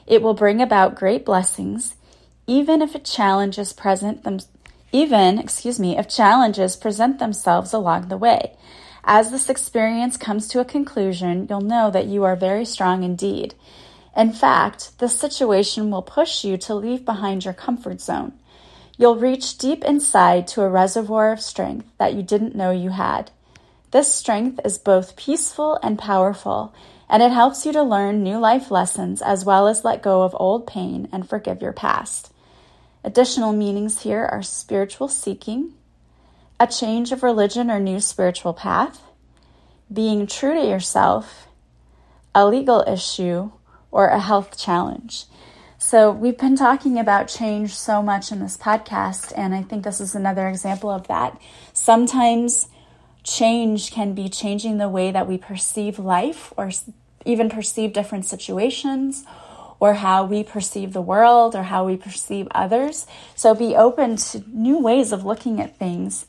It 0.08 0.22
will 0.22 0.34
bring 0.34 0.62
about 0.62 0.96
great 0.96 1.24
blessings, 1.24 1.96
even 2.48 2.82
if 2.82 2.96
it 2.96 3.06
challenges 3.06 3.72
present 3.72 4.24
them, 4.24 4.40
even, 4.96 5.40
excuse 5.40 5.78
me, 5.78 5.98
if 5.98 6.08
challenges 6.08 6.78
present 6.78 7.20
themselves 7.20 7.74
along 7.74 8.08
the 8.08 8.18
way. 8.18 8.56
As 9.04 9.30
this 9.30 9.50
experience 9.50 10.16
comes 10.16 10.48
to 10.48 10.62
a 10.62 10.66
conclusion, 10.66 11.48
you'll 11.50 11.60
know 11.60 11.92
that 11.92 12.08
you 12.08 12.24
are 12.24 12.36
very 12.38 12.64
strong 12.64 13.04
indeed. 13.04 13.56
In 14.16 14.32
fact, 14.32 14.98
this 15.00 15.20
situation 15.20 15.92
will 15.92 16.02
push 16.02 16.46
you 16.46 16.56
to 16.60 16.74
leave 16.74 17.04
behind 17.04 17.44
your 17.44 17.54
comfort 17.54 18.00
zone. 18.00 18.32
You'll 18.98 19.18
reach 19.18 19.58
deep 19.58 19.84
inside 19.84 20.48
to 20.48 20.62
a 20.62 20.70
reservoir 20.70 21.34
of 21.34 21.42
strength 21.42 21.88
that 21.98 22.14
you 22.14 22.24
didn't 22.24 22.56
know 22.56 22.72
you 22.72 22.92
had. 22.92 23.32
This 23.92 24.14
strength 24.14 24.62
is 24.64 24.78
both 24.78 25.18
peaceful 25.18 25.78
and 25.84 26.00
powerful, 26.00 26.74
and 27.10 27.22
it 27.22 27.32
helps 27.32 27.66
you 27.66 27.74
to 27.74 27.84
learn 27.84 28.24
new 28.24 28.38
life 28.38 28.72
lessons 28.72 29.22
as 29.22 29.44
well 29.44 29.68
as 29.68 29.84
let 29.84 30.02
go 30.02 30.22
of 30.22 30.36
old 30.40 30.66
pain 30.66 31.10
and 31.12 31.28
forgive 31.28 31.62
your 31.62 31.74
past. 31.74 32.32
Additional 33.06 33.54
meanings 33.54 34.02
here 34.02 34.26
are 34.26 34.42
spiritual 34.42 35.08
seeking, 35.08 35.76
a 36.60 36.66
change 36.66 37.12
of 37.12 37.22
religion 37.22 37.70
or 37.70 37.80
new 37.80 38.00
spiritual 38.00 38.52
path, 38.52 39.00
being 39.94 40.26
true 40.26 40.56
to 40.56 40.68
yourself, 40.68 41.48
a 42.34 42.48
legal 42.48 42.84
issue, 42.88 43.52
or 43.92 44.08
a 44.08 44.20
health 44.20 44.58
challenge. 44.58 45.26
So, 45.78 46.10
we've 46.10 46.40
been 46.40 46.56
talking 46.56 46.98
about 46.98 47.28
change 47.28 47.76
so 47.76 48.02
much 48.02 48.32
in 48.32 48.40
this 48.40 48.58
podcast, 48.58 49.32
and 49.38 49.54
I 49.54 49.62
think 49.62 49.84
this 49.84 50.02
is 50.02 50.16
another 50.16 50.48
example 50.48 50.90
of 50.90 51.08
that. 51.08 51.40
Sometimes 51.74 52.70
change 53.24 53.92
can 53.92 54.16
be 54.16 54.30
changing 54.30 54.80
the 54.80 54.90
way 54.90 55.12
that 55.12 55.28
we 55.28 55.38
perceive 55.38 56.00
life 56.00 56.52
or 56.58 56.72
even 57.24 57.52
perceive 57.52 57.94
different 57.94 58.26
situations 58.26 59.26
or 59.80 59.96
how 59.96 60.26
we 60.26 60.44
perceive 60.44 60.94
the 60.94 61.02
world 61.02 61.56
or 61.56 61.64
how 61.64 61.86
we 61.86 61.98
perceive 61.98 62.48
others. 62.52 63.06
So 63.36 63.54
be 63.54 63.76
open 63.76 64.18
to 64.18 64.44
new 64.48 64.80
ways 64.80 65.12
of 65.12 65.26
looking 65.26 65.60
at 65.62 65.78
things 65.78 66.26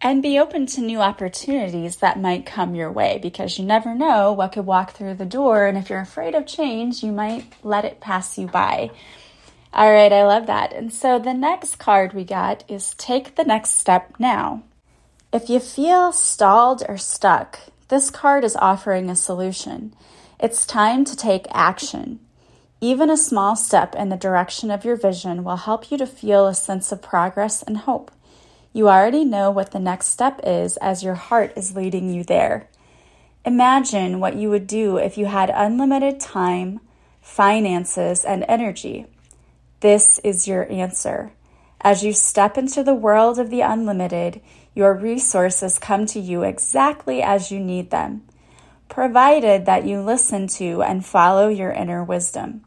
and 0.00 0.22
be 0.22 0.38
open 0.38 0.66
to 0.66 0.80
new 0.80 1.00
opportunities 1.00 1.96
that 1.96 2.20
might 2.20 2.46
come 2.46 2.74
your 2.74 2.90
way 2.90 3.18
because 3.20 3.58
you 3.58 3.64
never 3.64 3.94
know 3.94 4.32
what 4.32 4.52
could 4.52 4.66
walk 4.66 4.92
through 4.92 5.14
the 5.14 5.26
door. 5.26 5.66
And 5.66 5.76
if 5.76 5.90
you're 5.90 6.00
afraid 6.00 6.34
of 6.34 6.46
change, 6.46 7.02
you 7.02 7.10
might 7.10 7.52
let 7.62 7.84
it 7.84 8.00
pass 8.00 8.38
you 8.38 8.46
by. 8.46 8.90
All 9.72 9.92
right, 9.92 10.12
I 10.12 10.24
love 10.24 10.46
that. 10.46 10.72
And 10.72 10.92
so 10.92 11.18
the 11.18 11.34
next 11.34 11.76
card 11.76 12.12
we 12.12 12.24
got 12.24 12.64
is 12.68 12.94
Take 12.94 13.34
the 13.34 13.44
Next 13.44 13.70
Step 13.70 14.14
Now. 14.18 14.62
If 15.32 15.50
you 15.50 15.60
feel 15.60 16.12
stalled 16.12 16.82
or 16.88 16.96
stuck, 16.96 17.58
this 17.88 18.10
card 18.10 18.44
is 18.44 18.56
offering 18.56 19.10
a 19.10 19.16
solution. 19.16 19.94
It's 20.40 20.64
time 20.64 21.04
to 21.04 21.16
take 21.16 21.46
action. 21.50 22.20
Even 22.80 23.10
a 23.10 23.16
small 23.16 23.56
step 23.56 23.96
in 23.96 24.08
the 24.08 24.16
direction 24.16 24.70
of 24.70 24.84
your 24.84 24.94
vision 24.94 25.42
will 25.42 25.56
help 25.56 25.90
you 25.90 25.98
to 25.98 26.06
feel 26.06 26.46
a 26.46 26.54
sense 26.54 26.92
of 26.92 27.02
progress 27.02 27.60
and 27.62 27.78
hope. 27.78 28.12
You 28.72 28.88
already 28.88 29.24
know 29.24 29.50
what 29.50 29.72
the 29.72 29.80
next 29.80 30.08
step 30.08 30.40
is 30.44 30.76
as 30.76 31.02
your 31.02 31.14
heart 31.14 31.52
is 31.56 31.74
leading 31.74 32.12
you 32.14 32.22
there. 32.22 32.68
Imagine 33.44 34.20
what 34.20 34.36
you 34.36 34.48
would 34.50 34.68
do 34.68 34.96
if 34.96 35.18
you 35.18 35.26
had 35.26 35.50
unlimited 35.50 36.20
time, 36.20 36.78
finances, 37.20 38.24
and 38.24 38.44
energy. 38.46 39.06
This 39.80 40.20
is 40.20 40.46
your 40.46 40.70
answer. 40.70 41.32
As 41.80 42.04
you 42.04 42.12
step 42.12 42.56
into 42.56 42.84
the 42.84 42.94
world 42.94 43.40
of 43.40 43.50
the 43.50 43.60
unlimited, 43.62 44.40
your 44.74 44.94
resources 44.94 45.80
come 45.80 46.06
to 46.06 46.20
you 46.20 46.42
exactly 46.44 47.22
as 47.22 47.50
you 47.50 47.58
need 47.58 47.90
them, 47.90 48.22
provided 48.88 49.66
that 49.66 49.84
you 49.84 50.00
listen 50.00 50.46
to 50.46 50.82
and 50.82 51.04
follow 51.04 51.48
your 51.48 51.72
inner 51.72 52.04
wisdom. 52.04 52.64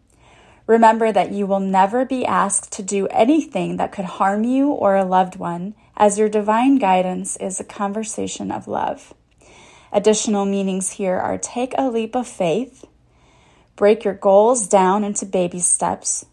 Remember 0.71 1.11
that 1.11 1.33
you 1.33 1.45
will 1.45 1.59
never 1.59 2.05
be 2.05 2.25
asked 2.25 2.71
to 2.71 2.81
do 2.81 3.05
anything 3.07 3.75
that 3.75 3.91
could 3.91 4.05
harm 4.05 4.45
you 4.45 4.69
or 4.69 4.95
a 4.95 5.03
loved 5.03 5.35
one, 5.35 5.75
as 5.97 6.17
your 6.17 6.29
divine 6.29 6.77
guidance 6.77 7.35
is 7.35 7.59
a 7.59 7.65
conversation 7.65 8.53
of 8.53 8.69
love. 8.69 9.13
Additional 9.91 10.45
meanings 10.45 10.91
here 10.91 11.17
are 11.17 11.37
take 11.37 11.73
a 11.77 11.89
leap 11.89 12.15
of 12.15 12.25
faith, 12.25 12.85
break 13.75 14.05
your 14.05 14.13
goals 14.13 14.65
down 14.65 15.03
into 15.03 15.25
baby 15.25 15.59
steps, 15.59 16.25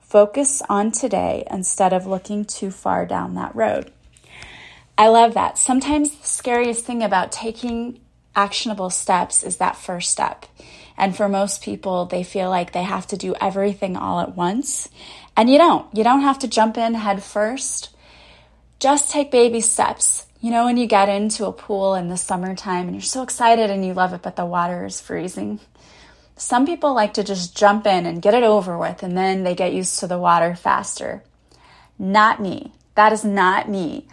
focus 0.00 0.62
on 0.68 0.90
today 0.90 1.44
instead 1.48 1.92
of 1.92 2.08
looking 2.08 2.44
too 2.44 2.72
far 2.72 3.06
down 3.06 3.36
that 3.36 3.54
road. 3.54 3.92
I 4.98 5.06
love 5.06 5.34
that. 5.34 5.58
Sometimes 5.58 6.10
the 6.10 6.26
scariest 6.26 6.84
thing 6.84 7.04
about 7.04 7.30
taking 7.30 8.00
actionable 8.36 8.90
steps 8.90 9.42
is 9.42 9.56
that 9.56 9.76
first 9.76 10.10
step. 10.10 10.46
And 10.96 11.16
for 11.16 11.28
most 11.28 11.62
people, 11.62 12.06
they 12.06 12.22
feel 12.22 12.48
like 12.48 12.72
they 12.72 12.84
have 12.84 13.06
to 13.08 13.16
do 13.16 13.34
everything 13.40 13.96
all 13.96 14.20
at 14.20 14.36
once. 14.36 14.88
And 15.36 15.50
you 15.50 15.58
don't. 15.58 15.86
You 15.94 16.04
don't 16.04 16.22
have 16.22 16.38
to 16.40 16.48
jump 16.48 16.78
in 16.78 16.94
head 16.94 17.22
first. 17.22 17.90
Just 18.78 19.10
take 19.10 19.30
baby 19.30 19.60
steps. 19.60 20.26
You 20.40 20.50
know, 20.50 20.66
when 20.66 20.76
you 20.76 20.86
get 20.86 21.08
into 21.08 21.46
a 21.46 21.52
pool 21.52 21.94
in 21.94 22.08
the 22.08 22.16
summertime 22.16 22.86
and 22.86 22.94
you're 22.94 23.02
so 23.02 23.22
excited 23.22 23.70
and 23.70 23.84
you 23.84 23.94
love 23.94 24.12
it, 24.12 24.22
but 24.22 24.36
the 24.36 24.46
water 24.46 24.84
is 24.84 25.00
freezing. 25.00 25.60
Some 26.36 26.66
people 26.66 26.94
like 26.94 27.14
to 27.14 27.24
just 27.24 27.56
jump 27.56 27.86
in 27.86 28.04
and 28.04 28.20
get 28.20 28.34
it 28.34 28.42
over 28.42 28.76
with, 28.76 29.02
and 29.02 29.16
then 29.16 29.42
they 29.42 29.54
get 29.54 29.72
used 29.72 29.98
to 30.00 30.06
the 30.06 30.18
water 30.18 30.54
faster. 30.54 31.22
Not 31.98 32.42
me. 32.42 32.72
That 32.94 33.12
is 33.12 33.24
not 33.24 33.70
me. 33.70 34.06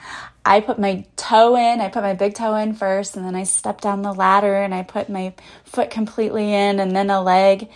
I 0.45 0.59
put 0.59 0.77
my 0.77 1.05
toe 1.15 1.55
in, 1.55 1.79
I 1.79 1.89
put 1.89 2.03
my 2.03 2.13
big 2.13 2.33
toe 2.33 2.55
in 2.55 2.73
first, 2.73 3.15
and 3.15 3.25
then 3.25 3.35
I 3.35 3.43
step 3.43 3.79
down 3.79 4.01
the 4.01 4.13
ladder 4.13 4.55
and 4.55 4.75
I 4.75 4.83
put 4.83 5.09
my 5.09 5.33
foot 5.63 5.89
completely 5.89 6.53
in 6.53 6.79
and 6.79 6.95
then 6.95 7.09
a 7.09 7.21
leg. 7.21 7.69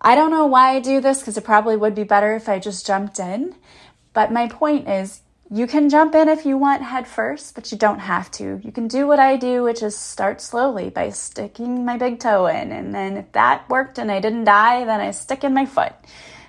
I 0.00 0.14
don't 0.14 0.30
know 0.30 0.46
why 0.46 0.74
I 0.74 0.80
do 0.80 1.00
this 1.00 1.20
because 1.20 1.38
it 1.38 1.44
probably 1.44 1.76
would 1.76 1.94
be 1.94 2.04
better 2.04 2.34
if 2.34 2.48
I 2.48 2.58
just 2.58 2.86
jumped 2.86 3.18
in. 3.18 3.54
But 4.12 4.32
my 4.32 4.48
point 4.48 4.88
is, 4.88 5.22
you 5.50 5.66
can 5.66 5.90
jump 5.90 6.14
in 6.14 6.28
if 6.28 6.44
you 6.44 6.56
want 6.56 6.82
head 6.82 7.06
first, 7.06 7.54
but 7.54 7.70
you 7.70 7.78
don't 7.78 7.98
have 7.98 8.30
to. 8.32 8.60
You 8.64 8.72
can 8.72 8.88
do 8.88 9.06
what 9.06 9.18
I 9.18 9.36
do, 9.36 9.62
which 9.62 9.82
is 9.82 9.96
start 9.96 10.40
slowly 10.40 10.90
by 10.90 11.10
sticking 11.10 11.84
my 11.84 11.98
big 11.98 12.20
toe 12.20 12.46
in. 12.46 12.72
And 12.72 12.94
then 12.94 13.16
if 13.18 13.32
that 13.32 13.68
worked 13.68 13.98
and 13.98 14.10
I 14.10 14.18
didn't 14.20 14.44
die, 14.44 14.84
then 14.84 15.00
I 15.00 15.10
stick 15.10 15.44
in 15.44 15.54
my 15.54 15.66
foot. 15.66 15.92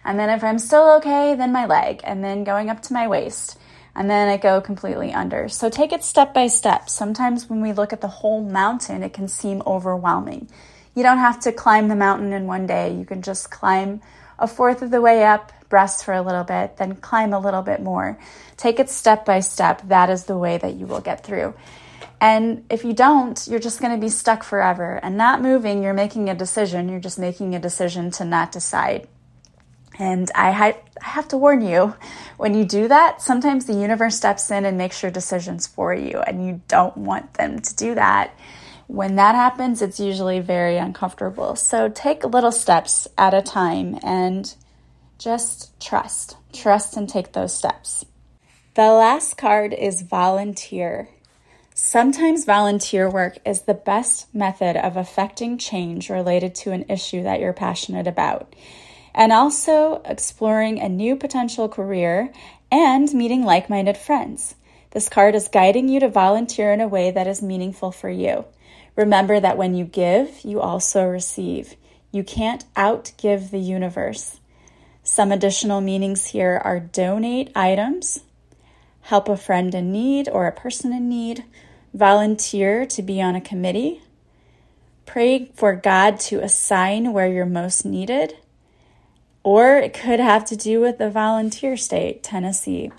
And 0.05 0.17
then 0.17 0.29
if 0.29 0.43
I'm 0.43 0.59
still 0.59 0.89
okay, 0.97 1.35
then 1.35 1.51
my 1.51 1.65
leg, 1.65 2.01
and 2.03 2.23
then 2.23 2.43
going 2.43 2.69
up 2.69 2.81
to 2.83 2.93
my 2.93 3.07
waist. 3.07 3.57
And 3.95 4.09
then 4.09 4.27
I 4.27 4.37
go 4.37 4.59
completely 4.59 5.13
under. 5.13 5.47
So 5.49 5.69
take 5.69 5.91
it 5.91 6.03
step 6.03 6.33
by 6.33 6.47
step. 6.47 6.89
Sometimes 6.89 7.49
when 7.49 7.61
we 7.61 7.73
look 7.73 7.93
at 7.93 8.01
the 8.01 8.07
whole 8.07 8.43
mountain, 8.43 9.03
it 9.03 9.13
can 9.13 9.27
seem 9.27 9.61
overwhelming. 9.67 10.49
You 10.95 11.03
don't 11.03 11.19
have 11.19 11.39
to 11.41 11.51
climb 11.51 11.87
the 11.87 11.95
mountain 11.95 12.33
in 12.33 12.47
one 12.47 12.65
day. 12.65 12.93
You 12.93 13.05
can 13.05 13.21
just 13.21 13.51
climb 13.51 14.01
a 14.39 14.47
fourth 14.47 14.81
of 14.81 14.91
the 14.91 15.01
way 15.01 15.23
up, 15.23 15.51
rest 15.69 16.05
for 16.05 16.13
a 16.13 16.21
little 16.21 16.43
bit, 16.43 16.77
then 16.77 16.95
climb 16.95 17.33
a 17.33 17.39
little 17.39 17.61
bit 17.61 17.81
more. 17.81 18.19
Take 18.57 18.79
it 18.79 18.89
step 18.89 19.25
by 19.25 19.39
step. 19.39 19.81
That 19.87 20.09
is 20.09 20.25
the 20.25 20.37
way 20.37 20.57
that 20.57 20.75
you 20.75 20.85
will 20.85 21.01
get 21.01 21.23
through. 21.23 21.53
And 22.21 22.65
if 22.69 22.85
you 22.85 22.93
don't, 22.93 23.45
you're 23.49 23.59
just 23.59 23.81
going 23.81 23.93
to 23.93 23.99
be 23.99 24.09
stuck 24.09 24.43
forever. 24.43 24.99
And 25.03 25.17
not 25.17 25.41
moving, 25.41 25.83
you're 25.83 25.93
making 25.93 26.29
a 26.29 26.35
decision. 26.35 26.87
You're 26.89 26.99
just 26.99 27.19
making 27.19 27.53
a 27.53 27.59
decision 27.59 28.11
to 28.11 28.25
not 28.25 28.51
decide. 28.51 29.07
And 29.99 30.31
I, 30.33 30.49
I 30.49 30.75
have 31.01 31.27
to 31.29 31.37
warn 31.37 31.61
you, 31.61 31.93
when 32.37 32.55
you 32.55 32.65
do 32.65 32.87
that, 32.87 33.21
sometimes 33.21 33.65
the 33.65 33.73
universe 33.73 34.15
steps 34.15 34.49
in 34.49 34.65
and 34.65 34.77
makes 34.77 35.03
your 35.03 35.11
decisions 35.11 35.67
for 35.67 35.93
you, 35.93 36.17
and 36.19 36.45
you 36.45 36.61
don't 36.67 36.97
want 36.97 37.35
them 37.35 37.59
to 37.59 37.75
do 37.75 37.95
that. 37.95 38.31
When 38.87 39.15
that 39.15 39.35
happens, 39.35 39.81
it's 39.81 39.99
usually 39.99 40.39
very 40.39 40.77
uncomfortable. 40.77 41.55
So 41.55 41.89
take 41.89 42.23
little 42.23 42.51
steps 42.51 43.07
at 43.17 43.33
a 43.33 43.41
time 43.41 43.99
and 44.03 44.53
just 45.17 45.79
trust. 45.79 46.37
Trust 46.51 46.97
and 46.97 47.07
take 47.07 47.33
those 47.33 47.55
steps. 47.55 48.05
The 48.75 48.91
last 48.91 49.37
card 49.37 49.73
is 49.73 50.01
volunteer. 50.01 51.07
Sometimes 51.75 52.45
volunteer 52.45 53.09
work 53.09 53.37
is 53.45 53.61
the 53.61 53.73
best 53.73 54.33
method 54.33 54.75
of 54.75 54.97
affecting 54.97 55.57
change 55.57 56.09
related 56.09 56.53
to 56.55 56.71
an 56.71 56.85
issue 56.89 57.23
that 57.23 57.39
you're 57.39 57.53
passionate 57.53 58.07
about 58.07 58.53
and 59.13 59.31
also 59.31 60.01
exploring 60.05 60.79
a 60.79 60.89
new 60.89 61.15
potential 61.15 61.69
career 61.69 62.31
and 62.71 63.13
meeting 63.13 63.43
like 63.43 63.69
minded 63.69 63.97
friends. 63.97 64.55
This 64.91 65.09
card 65.09 65.35
is 65.35 65.47
guiding 65.47 65.89
you 65.89 65.99
to 65.99 66.09
volunteer 66.09 66.71
in 66.71 66.81
a 66.81 66.87
way 66.87 67.11
that 67.11 67.27
is 67.27 67.41
meaningful 67.41 67.91
for 67.91 68.09
you. 68.09 68.45
Remember 68.95 69.39
that 69.39 69.57
when 69.57 69.73
you 69.73 69.85
give, 69.85 70.41
you 70.43 70.61
also 70.61 71.05
receive. 71.05 71.75
You 72.11 72.23
can't 72.23 72.63
outgive 72.75 73.49
the 73.49 73.59
universe. 73.59 74.39
Some 75.03 75.31
additional 75.31 75.81
meanings 75.81 76.27
here 76.27 76.61
are 76.63 76.79
donate 76.79 77.51
items, 77.55 78.21
help 79.01 79.27
a 79.27 79.35
friend 79.35 79.73
in 79.73 79.91
need 79.91 80.29
or 80.29 80.47
a 80.47 80.51
person 80.51 80.93
in 80.93 81.09
need, 81.09 81.43
volunteer 81.93 82.85
to 82.85 83.01
be 83.01 83.21
on 83.21 83.35
a 83.35 83.41
committee, 83.41 84.01
pray 85.05 85.51
for 85.55 85.75
God 85.75 86.19
to 86.21 86.39
assign 86.39 87.13
where 87.13 87.27
you're 87.27 87.45
most 87.45 87.85
needed, 87.85 88.37
or 89.43 89.77
it 89.77 89.93
could 89.93 90.19
have 90.19 90.45
to 90.45 90.55
do 90.55 90.79
with 90.79 90.97
the 90.97 91.09
volunteer 91.09 91.77
state, 91.77 92.23
Tennessee. 92.23 92.91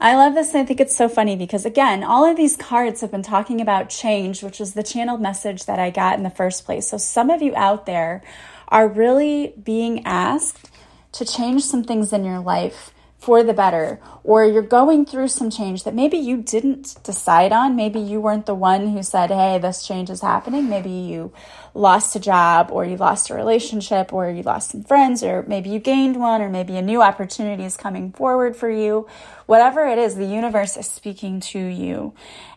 I 0.00 0.14
love 0.14 0.34
this 0.34 0.52
and 0.52 0.62
I 0.62 0.64
think 0.64 0.80
it's 0.80 0.94
so 0.94 1.08
funny 1.08 1.36
because, 1.36 1.64
again, 1.64 2.04
all 2.04 2.24
of 2.24 2.36
these 2.36 2.56
cards 2.56 3.00
have 3.00 3.10
been 3.10 3.22
talking 3.22 3.60
about 3.60 3.88
change, 3.88 4.42
which 4.42 4.60
is 4.60 4.74
the 4.74 4.82
channeled 4.82 5.22
message 5.22 5.64
that 5.64 5.78
I 5.78 5.90
got 5.90 6.18
in 6.18 6.22
the 6.22 6.30
first 6.30 6.66
place. 6.66 6.88
So, 6.88 6.98
some 6.98 7.30
of 7.30 7.40
you 7.40 7.54
out 7.56 7.86
there 7.86 8.22
are 8.68 8.88
really 8.88 9.54
being 9.62 10.04
asked 10.04 10.70
to 11.12 11.24
change 11.24 11.64
some 11.64 11.82
things 11.82 12.12
in 12.12 12.24
your 12.24 12.40
life 12.40 12.92
for 13.18 13.42
the 13.42 13.54
better, 13.54 13.98
or 14.22 14.44
you're 14.44 14.60
going 14.60 15.06
through 15.06 15.28
some 15.28 15.50
change 15.50 15.84
that 15.84 15.94
maybe 15.94 16.18
you 16.18 16.36
didn't 16.36 17.02
decide 17.02 17.50
on. 17.50 17.74
Maybe 17.74 17.98
you 17.98 18.20
weren't 18.20 18.46
the 18.46 18.54
one 18.54 18.88
who 18.88 19.02
said, 19.02 19.30
Hey, 19.30 19.58
this 19.58 19.86
change 19.86 20.10
is 20.10 20.20
happening. 20.20 20.68
Maybe 20.68 20.90
you 20.90 21.32
lost 21.76 22.16
a 22.16 22.20
job, 22.20 22.70
or 22.72 22.84
you 22.84 22.96
lost 22.96 23.30
a 23.30 23.34
relationship, 23.34 24.12
or 24.12 24.30
you 24.30 24.42
lost 24.42 24.70
some 24.70 24.82
friends, 24.82 25.22
or 25.22 25.44
maybe 25.46 25.70
you 25.70 25.78
gained 25.78 26.16
one, 26.16 26.40
or 26.40 26.48
maybe 26.48 26.76
a 26.76 26.82
new 26.82 27.02
opportunity 27.02 27.64
is 27.64 27.76
coming 27.76 28.12
forward 28.12 28.56
for 28.56 28.70
you. 28.70 29.06
Whatever 29.46 29.86
it 29.86 29.98
is, 29.98 30.16
the 30.16 30.26
universe 30.26 30.76
is 30.76 30.90
speaking 30.90 31.40
to 31.40 31.58
you 31.58 32.14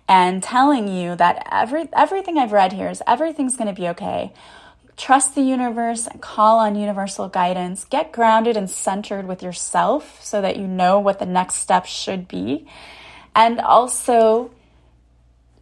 and 0.08 0.42
telling 0.42 0.88
you 0.88 1.16
that 1.16 1.48
every, 1.52 1.88
everything 1.94 2.38
I've 2.38 2.52
read 2.52 2.74
here 2.74 2.90
is 2.90 3.04
everything's 3.06 3.56
going 3.56 3.74
to 3.74 3.80
be 3.80 3.90
okay 3.90 4.34
Trust 5.00 5.34
the 5.34 5.42
universe 5.42 6.08
and 6.08 6.22
call 6.22 6.60
on 6.60 6.76
universal 6.76 7.30
guidance. 7.30 7.86
Get 7.86 8.12
grounded 8.12 8.58
and 8.58 8.70
centered 8.70 9.26
with 9.26 9.42
yourself 9.42 10.22
so 10.22 10.42
that 10.42 10.58
you 10.58 10.68
know 10.68 11.00
what 11.00 11.20
the 11.20 11.26
next 11.26 11.56
step 11.56 11.86
should 11.86 12.28
be. 12.28 12.68
And 13.34 13.62
also 13.62 14.52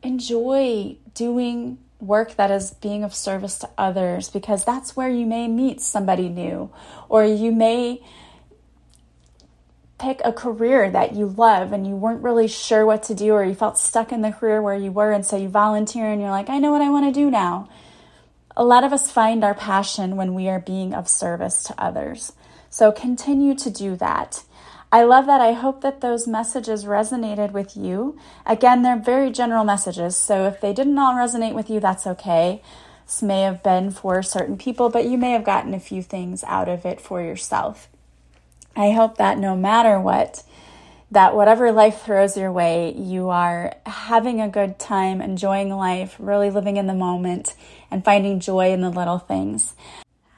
enjoy 0.01 0.97
doing 1.13 1.77
work 1.99 2.35
that 2.35 2.51
is 2.51 2.71
being 2.71 3.03
of 3.03 3.13
service 3.13 3.57
to 3.59 3.69
others 3.77 4.29
because 4.29 4.63
that's 4.63 4.95
where 4.95 5.09
you 5.09 5.25
may 5.25 5.47
meet 5.47 5.81
somebody 5.81 6.29
new 6.29 6.71
or 7.09 7.25
you 7.25 7.51
may 7.51 8.03
pick 9.97 10.21
a 10.23 10.31
career 10.31 10.91
that 10.91 11.15
you 11.15 11.25
love 11.25 11.73
and 11.73 11.87
you 11.87 11.95
weren't 11.95 12.21
really 12.21 12.47
sure 12.47 12.85
what 12.85 13.01
to 13.01 13.15
do 13.15 13.31
or 13.31 13.43
you 13.43 13.55
felt 13.55 13.79
stuck 13.79 14.11
in 14.11 14.21
the 14.21 14.31
career 14.31 14.61
where 14.61 14.75
you 14.75 14.91
were 14.91 15.11
and 15.11 15.25
so 15.25 15.35
you 15.35 15.49
volunteer 15.49 16.05
and 16.05 16.21
you're 16.21 16.29
like 16.29 16.49
I 16.49 16.59
know 16.59 16.71
what 16.71 16.83
I 16.83 16.89
want 16.89 17.11
to 17.11 17.19
do 17.19 17.31
now 17.31 17.67
a 18.57 18.65
lot 18.65 18.83
of 18.83 18.91
us 18.91 19.11
find 19.11 19.43
our 19.43 19.53
passion 19.53 20.15
when 20.15 20.33
we 20.33 20.49
are 20.49 20.59
being 20.59 20.93
of 20.93 21.07
service 21.07 21.63
to 21.65 21.75
others. 21.77 22.33
So 22.71 22.91
continue 22.91 23.53
to 23.53 23.69
do 23.69 23.95
that. 23.97 24.43
I 24.91 25.03
love 25.03 25.25
that. 25.25 25.41
I 25.41 25.51
hope 25.51 25.81
that 25.81 25.99
those 25.99 26.27
messages 26.27 26.85
resonated 26.85 27.51
with 27.51 27.75
you. 27.75 28.17
Again, 28.45 28.83
they're 28.83 28.97
very 28.97 29.31
general 29.31 29.65
messages, 29.65 30.15
so 30.15 30.45
if 30.45 30.61
they 30.61 30.73
didn't 30.73 30.97
all 30.97 31.13
resonate 31.13 31.53
with 31.53 31.69
you, 31.69 31.79
that's 31.79 32.07
okay. 32.07 32.61
This 33.05 33.21
may 33.21 33.41
have 33.41 33.63
been 33.63 33.91
for 33.91 34.23
certain 34.23 34.57
people, 34.57 34.89
but 34.89 35.05
you 35.05 35.17
may 35.17 35.31
have 35.31 35.43
gotten 35.43 35.73
a 35.73 35.79
few 35.79 36.01
things 36.01 36.43
out 36.45 36.69
of 36.69 36.85
it 36.85 37.01
for 37.01 37.21
yourself. 37.21 37.89
I 38.75 38.91
hope 38.91 39.17
that 39.17 39.37
no 39.37 39.57
matter 39.57 39.99
what, 39.99 40.43
that 41.11 41.35
whatever 41.35 41.71
life 41.71 42.03
throws 42.03 42.37
your 42.37 42.51
way, 42.51 42.93
you 42.93 43.29
are 43.29 43.75
having 43.85 44.39
a 44.39 44.49
good 44.49 44.77
time, 44.77 45.21
enjoying 45.21 45.69
life, 45.69 46.15
really 46.19 46.49
living 46.49 46.77
in 46.77 46.87
the 46.87 46.93
moment, 46.93 47.55
and 47.89 48.05
finding 48.05 48.39
joy 48.39 48.71
in 48.71 48.81
the 48.81 48.89
little 48.89 49.19
things. 49.19 49.73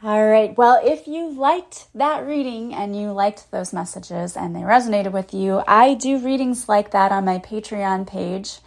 All 0.02 0.26
right. 0.26 0.58
Well, 0.58 0.80
if 0.82 1.08
you 1.08 1.30
liked 1.30 1.88
that 1.94 2.26
reading 2.26 2.74
and 2.74 2.96
you 2.96 3.12
liked 3.12 3.52
those 3.52 3.74
messages 3.74 4.38
and 4.38 4.56
they 4.56 4.62
resonated 4.62 5.12
with 5.12 5.34
you, 5.34 5.62
I 5.68 5.94
do 5.94 6.20
readings 6.20 6.70
like 6.70 6.92
that 6.92 7.12
on 7.12 7.26
my 7.26 7.40
Patreon 7.40 8.08
page 8.08 8.60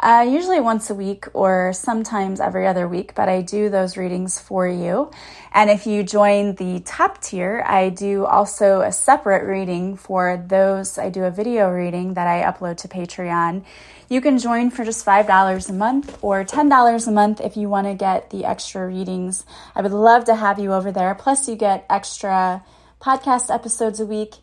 uh, 0.00 0.26
usually 0.28 0.60
once 0.60 0.90
a 0.90 0.94
week 0.94 1.26
or 1.32 1.72
sometimes 1.72 2.40
every 2.40 2.66
other 2.66 2.86
week, 2.86 3.14
but 3.14 3.28
I 3.28 3.40
do 3.40 3.70
those 3.70 3.96
readings 3.96 4.38
for 4.38 4.68
you. 4.68 5.10
And 5.52 5.70
if 5.70 5.86
you 5.86 6.02
join 6.02 6.54
the 6.56 6.80
top 6.80 7.22
tier, 7.22 7.64
I 7.66 7.88
do 7.88 8.26
also 8.26 8.82
a 8.82 8.92
separate 8.92 9.44
reading 9.46 9.96
for 9.96 10.44
those. 10.48 10.98
I 10.98 11.08
do 11.08 11.24
a 11.24 11.30
video 11.30 11.70
reading 11.70 12.14
that 12.14 12.26
I 12.26 12.42
upload 12.42 12.76
to 12.78 12.88
Patreon. 12.88 13.64
You 14.08 14.20
can 14.20 14.38
join 14.38 14.70
for 14.70 14.84
just 14.84 15.04
$5 15.04 15.68
a 15.68 15.72
month 15.72 16.18
or 16.22 16.44
$10 16.44 17.08
a 17.08 17.10
month 17.10 17.40
if 17.40 17.56
you 17.56 17.68
want 17.68 17.86
to 17.86 17.94
get 17.94 18.30
the 18.30 18.44
extra 18.44 18.86
readings. 18.86 19.46
I 19.74 19.80
would 19.80 19.92
love 19.92 20.26
to 20.26 20.34
have 20.34 20.58
you 20.58 20.74
over 20.74 20.92
there. 20.92 21.14
Plus, 21.14 21.48
you 21.48 21.56
get 21.56 21.86
extra 21.88 22.62
podcast 23.00 23.52
episodes 23.52 23.98
a 23.98 24.06
week 24.06 24.34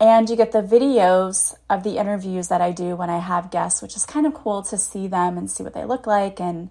and 0.00 0.30
you 0.30 0.36
get 0.36 0.52
the 0.52 0.62
videos 0.62 1.54
of 1.68 1.82
the 1.82 1.98
interviews 1.98 2.48
that 2.48 2.60
I 2.60 2.70
do 2.70 2.94
when 2.94 3.10
I 3.10 3.18
have 3.18 3.50
guests, 3.50 3.82
which 3.82 3.96
is 3.96 4.06
kind 4.06 4.26
of 4.26 4.34
cool 4.34 4.62
to 4.64 4.78
see 4.78 5.08
them 5.08 5.36
and 5.36 5.50
see 5.50 5.64
what 5.64 5.74
they 5.74 5.84
look 5.84 6.06
like. 6.06 6.40
And, 6.40 6.70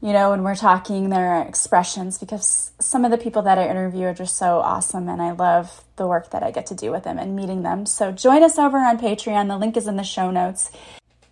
you 0.00 0.12
know, 0.12 0.30
when 0.30 0.44
we're 0.44 0.54
talking, 0.54 1.10
their 1.10 1.42
expressions, 1.42 2.18
because 2.18 2.70
some 2.78 3.04
of 3.04 3.10
the 3.10 3.18
people 3.18 3.42
that 3.42 3.58
I 3.58 3.68
interview 3.68 4.06
are 4.06 4.14
just 4.14 4.36
so 4.36 4.60
awesome. 4.60 5.08
And 5.08 5.20
I 5.20 5.32
love 5.32 5.82
the 5.96 6.06
work 6.06 6.30
that 6.30 6.44
I 6.44 6.52
get 6.52 6.66
to 6.66 6.74
do 6.76 6.92
with 6.92 7.02
them 7.02 7.18
and 7.18 7.34
meeting 7.34 7.62
them. 7.62 7.84
So 7.84 8.12
join 8.12 8.44
us 8.44 8.58
over 8.58 8.78
on 8.78 8.98
Patreon. 8.98 9.48
The 9.48 9.58
link 9.58 9.76
is 9.76 9.88
in 9.88 9.96
the 9.96 10.04
show 10.04 10.30
notes. 10.30 10.70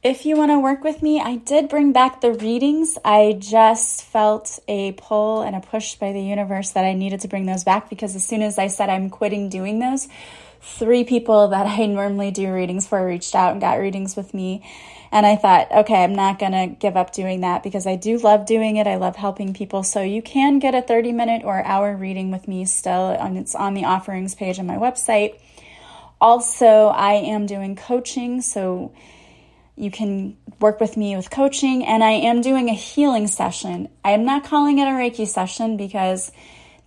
If 0.03 0.25
you 0.25 0.35
want 0.35 0.51
to 0.51 0.59
work 0.59 0.83
with 0.83 1.03
me, 1.03 1.21
I 1.21 1.37
did 1.37 1.69
bring 1.69 1.93
back 1.93 2.23
the 2.23 2.33
readings. 2.33 2.97
I 3.05 3.37
just 3.39 4.03
felt 4.03 4.59
a 4.67 4.93
pull 4.93 5.43
and 5.43 5.55
a 5.55 5.61
push 5.61 5.95
by 5.97 6.13
the 6.13 6.23
universe 6.23 6.71
that 6.71 6.87
I 6.87 6.95
needed 6.95 7.21
to 7.21 7.29
bring 7.29 7.45
those 7.45 7.65
back 7.65 7.91
because 7.91 8.17
as 8.17 8.27
soon 8.27 8.41
as 8.41 8.59
I 8.59 8.69
said 8.69 8.89
I'm 8.89 9.11
quitting 9.11 9.51
doing 9.51 9.79
those, 9.79 10.09
three 10.61 11.05
people 11.05 11.49
that 11.49 11.67
I 11.67 11.87
normally 11.87 12.31
do 12.31 12.53
readings 12.53 12.87
for 12.87 13.05
reached 13.05 13.35
out 13.35 13.53
and 13.53 13.61
got 13.61 13.79
readings 13.79 14.17
with 14.17 14.35
me. 14.35 14.65
And 15.13 15.27
I 15.27 15.35
thought, 15.35 15.73
okay, 15.73 16.05
I'm 16.05 16.15
not 16.15 16.39
going 16.39 16.53
to 16.53 16.69
give 16.69 16.97
up 16.97 17.13
doing 17.13 17.41
that 17.41 17.65
because 17.65 17.87
I 17.87 17.97
do 17.97 18.19
love 18.19 18.47
doing 18.47 18.77
it. 18.77 18.87
I 18.87 18.95
love 18.95 19.17
helping 19.17 19.55
people. 19.55 19.83
So 19.83 20.03
you 20.03 20.23
can 20.23 20.61
get 20.61 20.75
a 20.75 20.83
30 20.83 21.13
minute 21.13 21.43
or 21.45 21.65
hour 21.65 21.97
reading 21.97 22.31
with 22.31 22.47
me 22.47 22.65
still, 22.65 23.11
and 23.11 23.37
it's 23.37 23.57
on 23.57 23.75
the 23.75 23.85
offerings 23.85 24.37
page 24.37 24.61
on 24.61 24.67
my 24.67 24.77
website. 24.77 25.41
Also, 26.21 26.87
I 26.87 27.15
am 27.15 27.47
doing 27.47 27.75
coaching. 27.75 28.41
So 28.41 28.93
you 29.75 29.91
can 29.91 30.37
work 30.61 30.79
with 30.79 30.97
me 30.97 31.17
with 31.17 31.31
coaching, 31.31 31.85
and 31.85 32.05
I 32.05 32.11
am 32.11 32.41
doing 32.41 32.69
a 32.69 32.75
healing 32.75 33.27
session. 33.27 33.89
I 34.05 34.11
am 34.11 34.25
not 34.25 34.45
calling 34.45 34.79
it 34.79 34.85
a 34.85 34.93
Reiki 34.93 35.27
session 35.27 35.77
because 35.77 36.31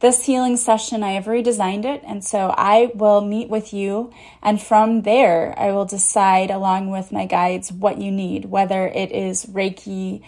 this 0.04 0.26
healing 0.26 0.58
session, 0.58 1.02
I 1.02 1.13
have 1.13 1.28
redesigned 1.28 1.86
it, 1.86 2.04
and 2.06 2.26
so 2.26 2.54
I 2.58 2.92
will 2.94 3.22
meet 3.22 3.48
with 3.48 3.74
you, 3.74 4.12
and 4.42 4.62
from 4.62 5.04
there, 5.04 5.58
I 5.58 5.72
will 5.72 5.86
decide 5.86 6.52
along 6.52 6.89
with 6.89 7.13
my 7.13 7.26
guides 7.26 7.72
what 7.72 8.00
you 8.00 8.12
need, 8.12 8.44
whether 8.44 8.86
it 8.86 9.13
is 9.13 9.46
Reiki, 9.46 10.22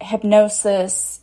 hypnosis, 0.00 1.22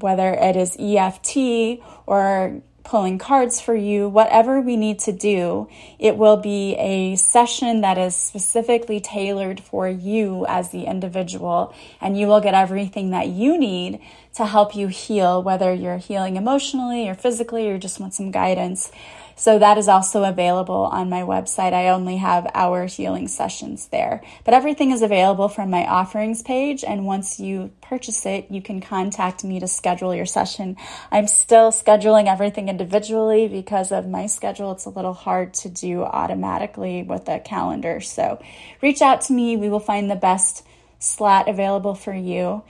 whether 0.00 0.34
it 0.34 0.56
is 0.56 0.76
EFT 0.76 1.80
or 2.08 2.60
pulling 2.84 3.18
cards 3.18 3.60
for 3.60 3.74
you, 3.74 4.08
whatever 4.08 4.60
we 4.60 4.76
need 4.76 4.98
to 5.00 5.12
do, 5.12 5.68
it 5.98 6.16
will 6.16 6.36
be 6.36 6.74
a 6.76 7.16
session 7.16 7.80
that 7.80 7.96
is 7.96 8.14
specifically 8.14 9.00
tailored 9.00 9.58
for 9.58 9.88
you 9.88 10.44
as 10.46 10.70
the 10.70 10.84
individual, 10.84 11.74
and 12.00 12.18
you 12.18 12.26
will 12.26 12.40
get 12.40 12.54
everything 12.54 13.10
that 13.10 13.28
you 13.28 13.58
need 13.58 14.00
to 14.34 14.44
help 14.44 14.76
you 14.76 14.88
heal, 14.88 15.42
whether 15.42 15.72
you're 15.72 15.96
healing 15.96 16.36
emotionally 16.36 17.08
or 17.08 17.14
physically 17.14 17.68
or 17.68 17.78
just 17.78 17.98
want 17.98 18.12
some 18.12 18.30
guidance. 18.30 18.92
So 19.36 19.58
that 19.58 19.78
is 19.78 19.88
also 19.88 20.24
available 20.24 20.84
on 20.92 21.10
my 21.10 21.22
website. 21.22 21.72
I 21.72 21.88
only 21.88 22.16
have 22.18 22.50
our 22.54 22.86
healing 22.86 23.28
sessions 23.28 23.88
there, 23.88 24.22
but 24.44 24.54
everything 24.54 24.90
is 24.90 25.02
available 25.02 25.48
from 25.48 25.70
my 25.70 25.86
offerings 25.86 26.42
page. 26.42 26.84
And 26.84 27.04
once 27.04 27.40
you 27.40 27.72
purchase 27.80 28.24
it, 28.26 28.46
you 28.50 28.62
can 28.62 28.80
contact 28.80 29.44
me 29.44 29.60
to 29.60 29.66
schedule 29.66 30.14
your 30.14 30.26
session. 30.26 30.76
I'm 31.10 31.26
still 31.26 31.72
scheduling 31.72 32.26
everything 32.26 32.68
individually 32.68 33.48
because 33.48 33.92
of 33.92 34.08
my 34.08 34.26
schedule. 34.26 34.72
It's 34.72 34.84
a 34.84 34.90
little 34.90 35.14
hard 35.14 35.54
to 35.54 35.68
do 35.68 36.02
automatically 36.02 37.02
with 37.02 37.28
a 37.28 37.40
calendar. 37.40 38.00
So 38.00 38.40
reach 38.80 39.02
out 39.02 39.22
to 39.22 39.32
me. 39.32 39.56
We 39.56 39.68
will 39.68 39.80
find 39.80 40.10
the 40.10 40.16
best 40.16 40.64
slot 40.98 41.48
available 41.48 41.94
for 41.94 42.14
you. 42.14 42.62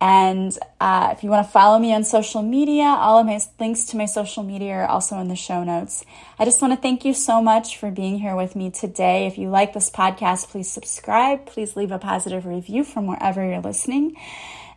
And 0.00 0.56
uh, 0.80 1.10
if 1.12 1.22
you 1.22 1.28
want 1.28 1.46
to 1.46 1.52
follow 1.52 1.78
me 1.78 1.92
on 1.92 2.04
social 2.04 2.40
media, 2.40 2.84
all 2.84 3.18
of 3.18 3.26
my 3.26 3.38
links 3.58 3.84
to 3.86 3.98
my 3.98 4.06
social 4.06 4.42
media 4.42 4.72
are 4.72 4.86
also 4.86 5.18
in 5.18 5.28
the 5.28 5.36
show 5.36 5.62
notes. 5.62 6.06
I 6.38 6.46
just 6.46 6.62
want 6.62 6.72
to 6.72 6.80
thank 6.80 7.04
you 7.04 7.12
so 7.12 7.42
much 7.42 7.76
for 7.76 7.90
being 7.90 8.18
here 8.18 8.34
with 8.34 8.56
me 8.56 8.70
today. 8.70 9.26
If 9.26 9.36
you 9.36 9.50
like 9.50 9.74
this 9.74 9.90
podcast, 9.90 10.48
please 10.48 10.70
subscribe. 10.70 11.44
Please 11.44 11.76
leave 11.76 11.92
a 11.92 11.98
positive 11.98 12.46
review 12.46 12.82
from 12.82 13.06
wherever 13.06 13.46
you're 13.46 13.60
listening. 13.60 14.16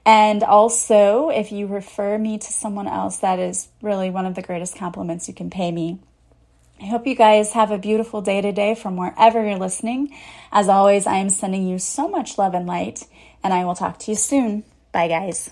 And 0.05 0.43
also, 0.43 1.29
if 1.29 1.53
you 1.53 1.67
refer 1.67 2.17
me 2.17 2.37
to 2.37 2.53
someone 2.53 2.87
else, 2.87 3.17
that 3.19 3.39
is 3.39 3.69
really 3.81 4.09
one 4.09 4.25
of 4.25 4.35
the 4.35 4.41
greatest 4.41 4.75
compliments 4.75 5.29
you 5.29 5.33
can 5.33 5.49
pay 5.49 5.71
me. 5.71 5.99
I 6.81 6.87
hope 6.87 7.07
you 7.07 7.15
guys 7.15 7.53
have 7.53 7.71
a 7.71 7.77
beautiful 7.77 8.21
day 8.21 8.41
today 8.41 8.75
from 8.75 8.97
wherever 8.97 9.41
you're 9.41 9.57
listening. 9.57 10.13
As 10.51 10.67
always, 10.67 11.07
I 11.07 11.15
am 11.15 11.29
sending 11.29 11.65
you 11.65 11.79
so 11.79 12.09
much 12.09 12.37
love 12.37 12.53
and 12.53 12.67
light, 12.67 13.07
and 13.41 13.53
I 13.53 13.63
will 13.63 13.75
talk 13.75 13.99
to 13.99 14.11
you 14.11 14.17
soon. 14.17 14.65
Bye, 14.93 15.07
guys. 15.09 15.51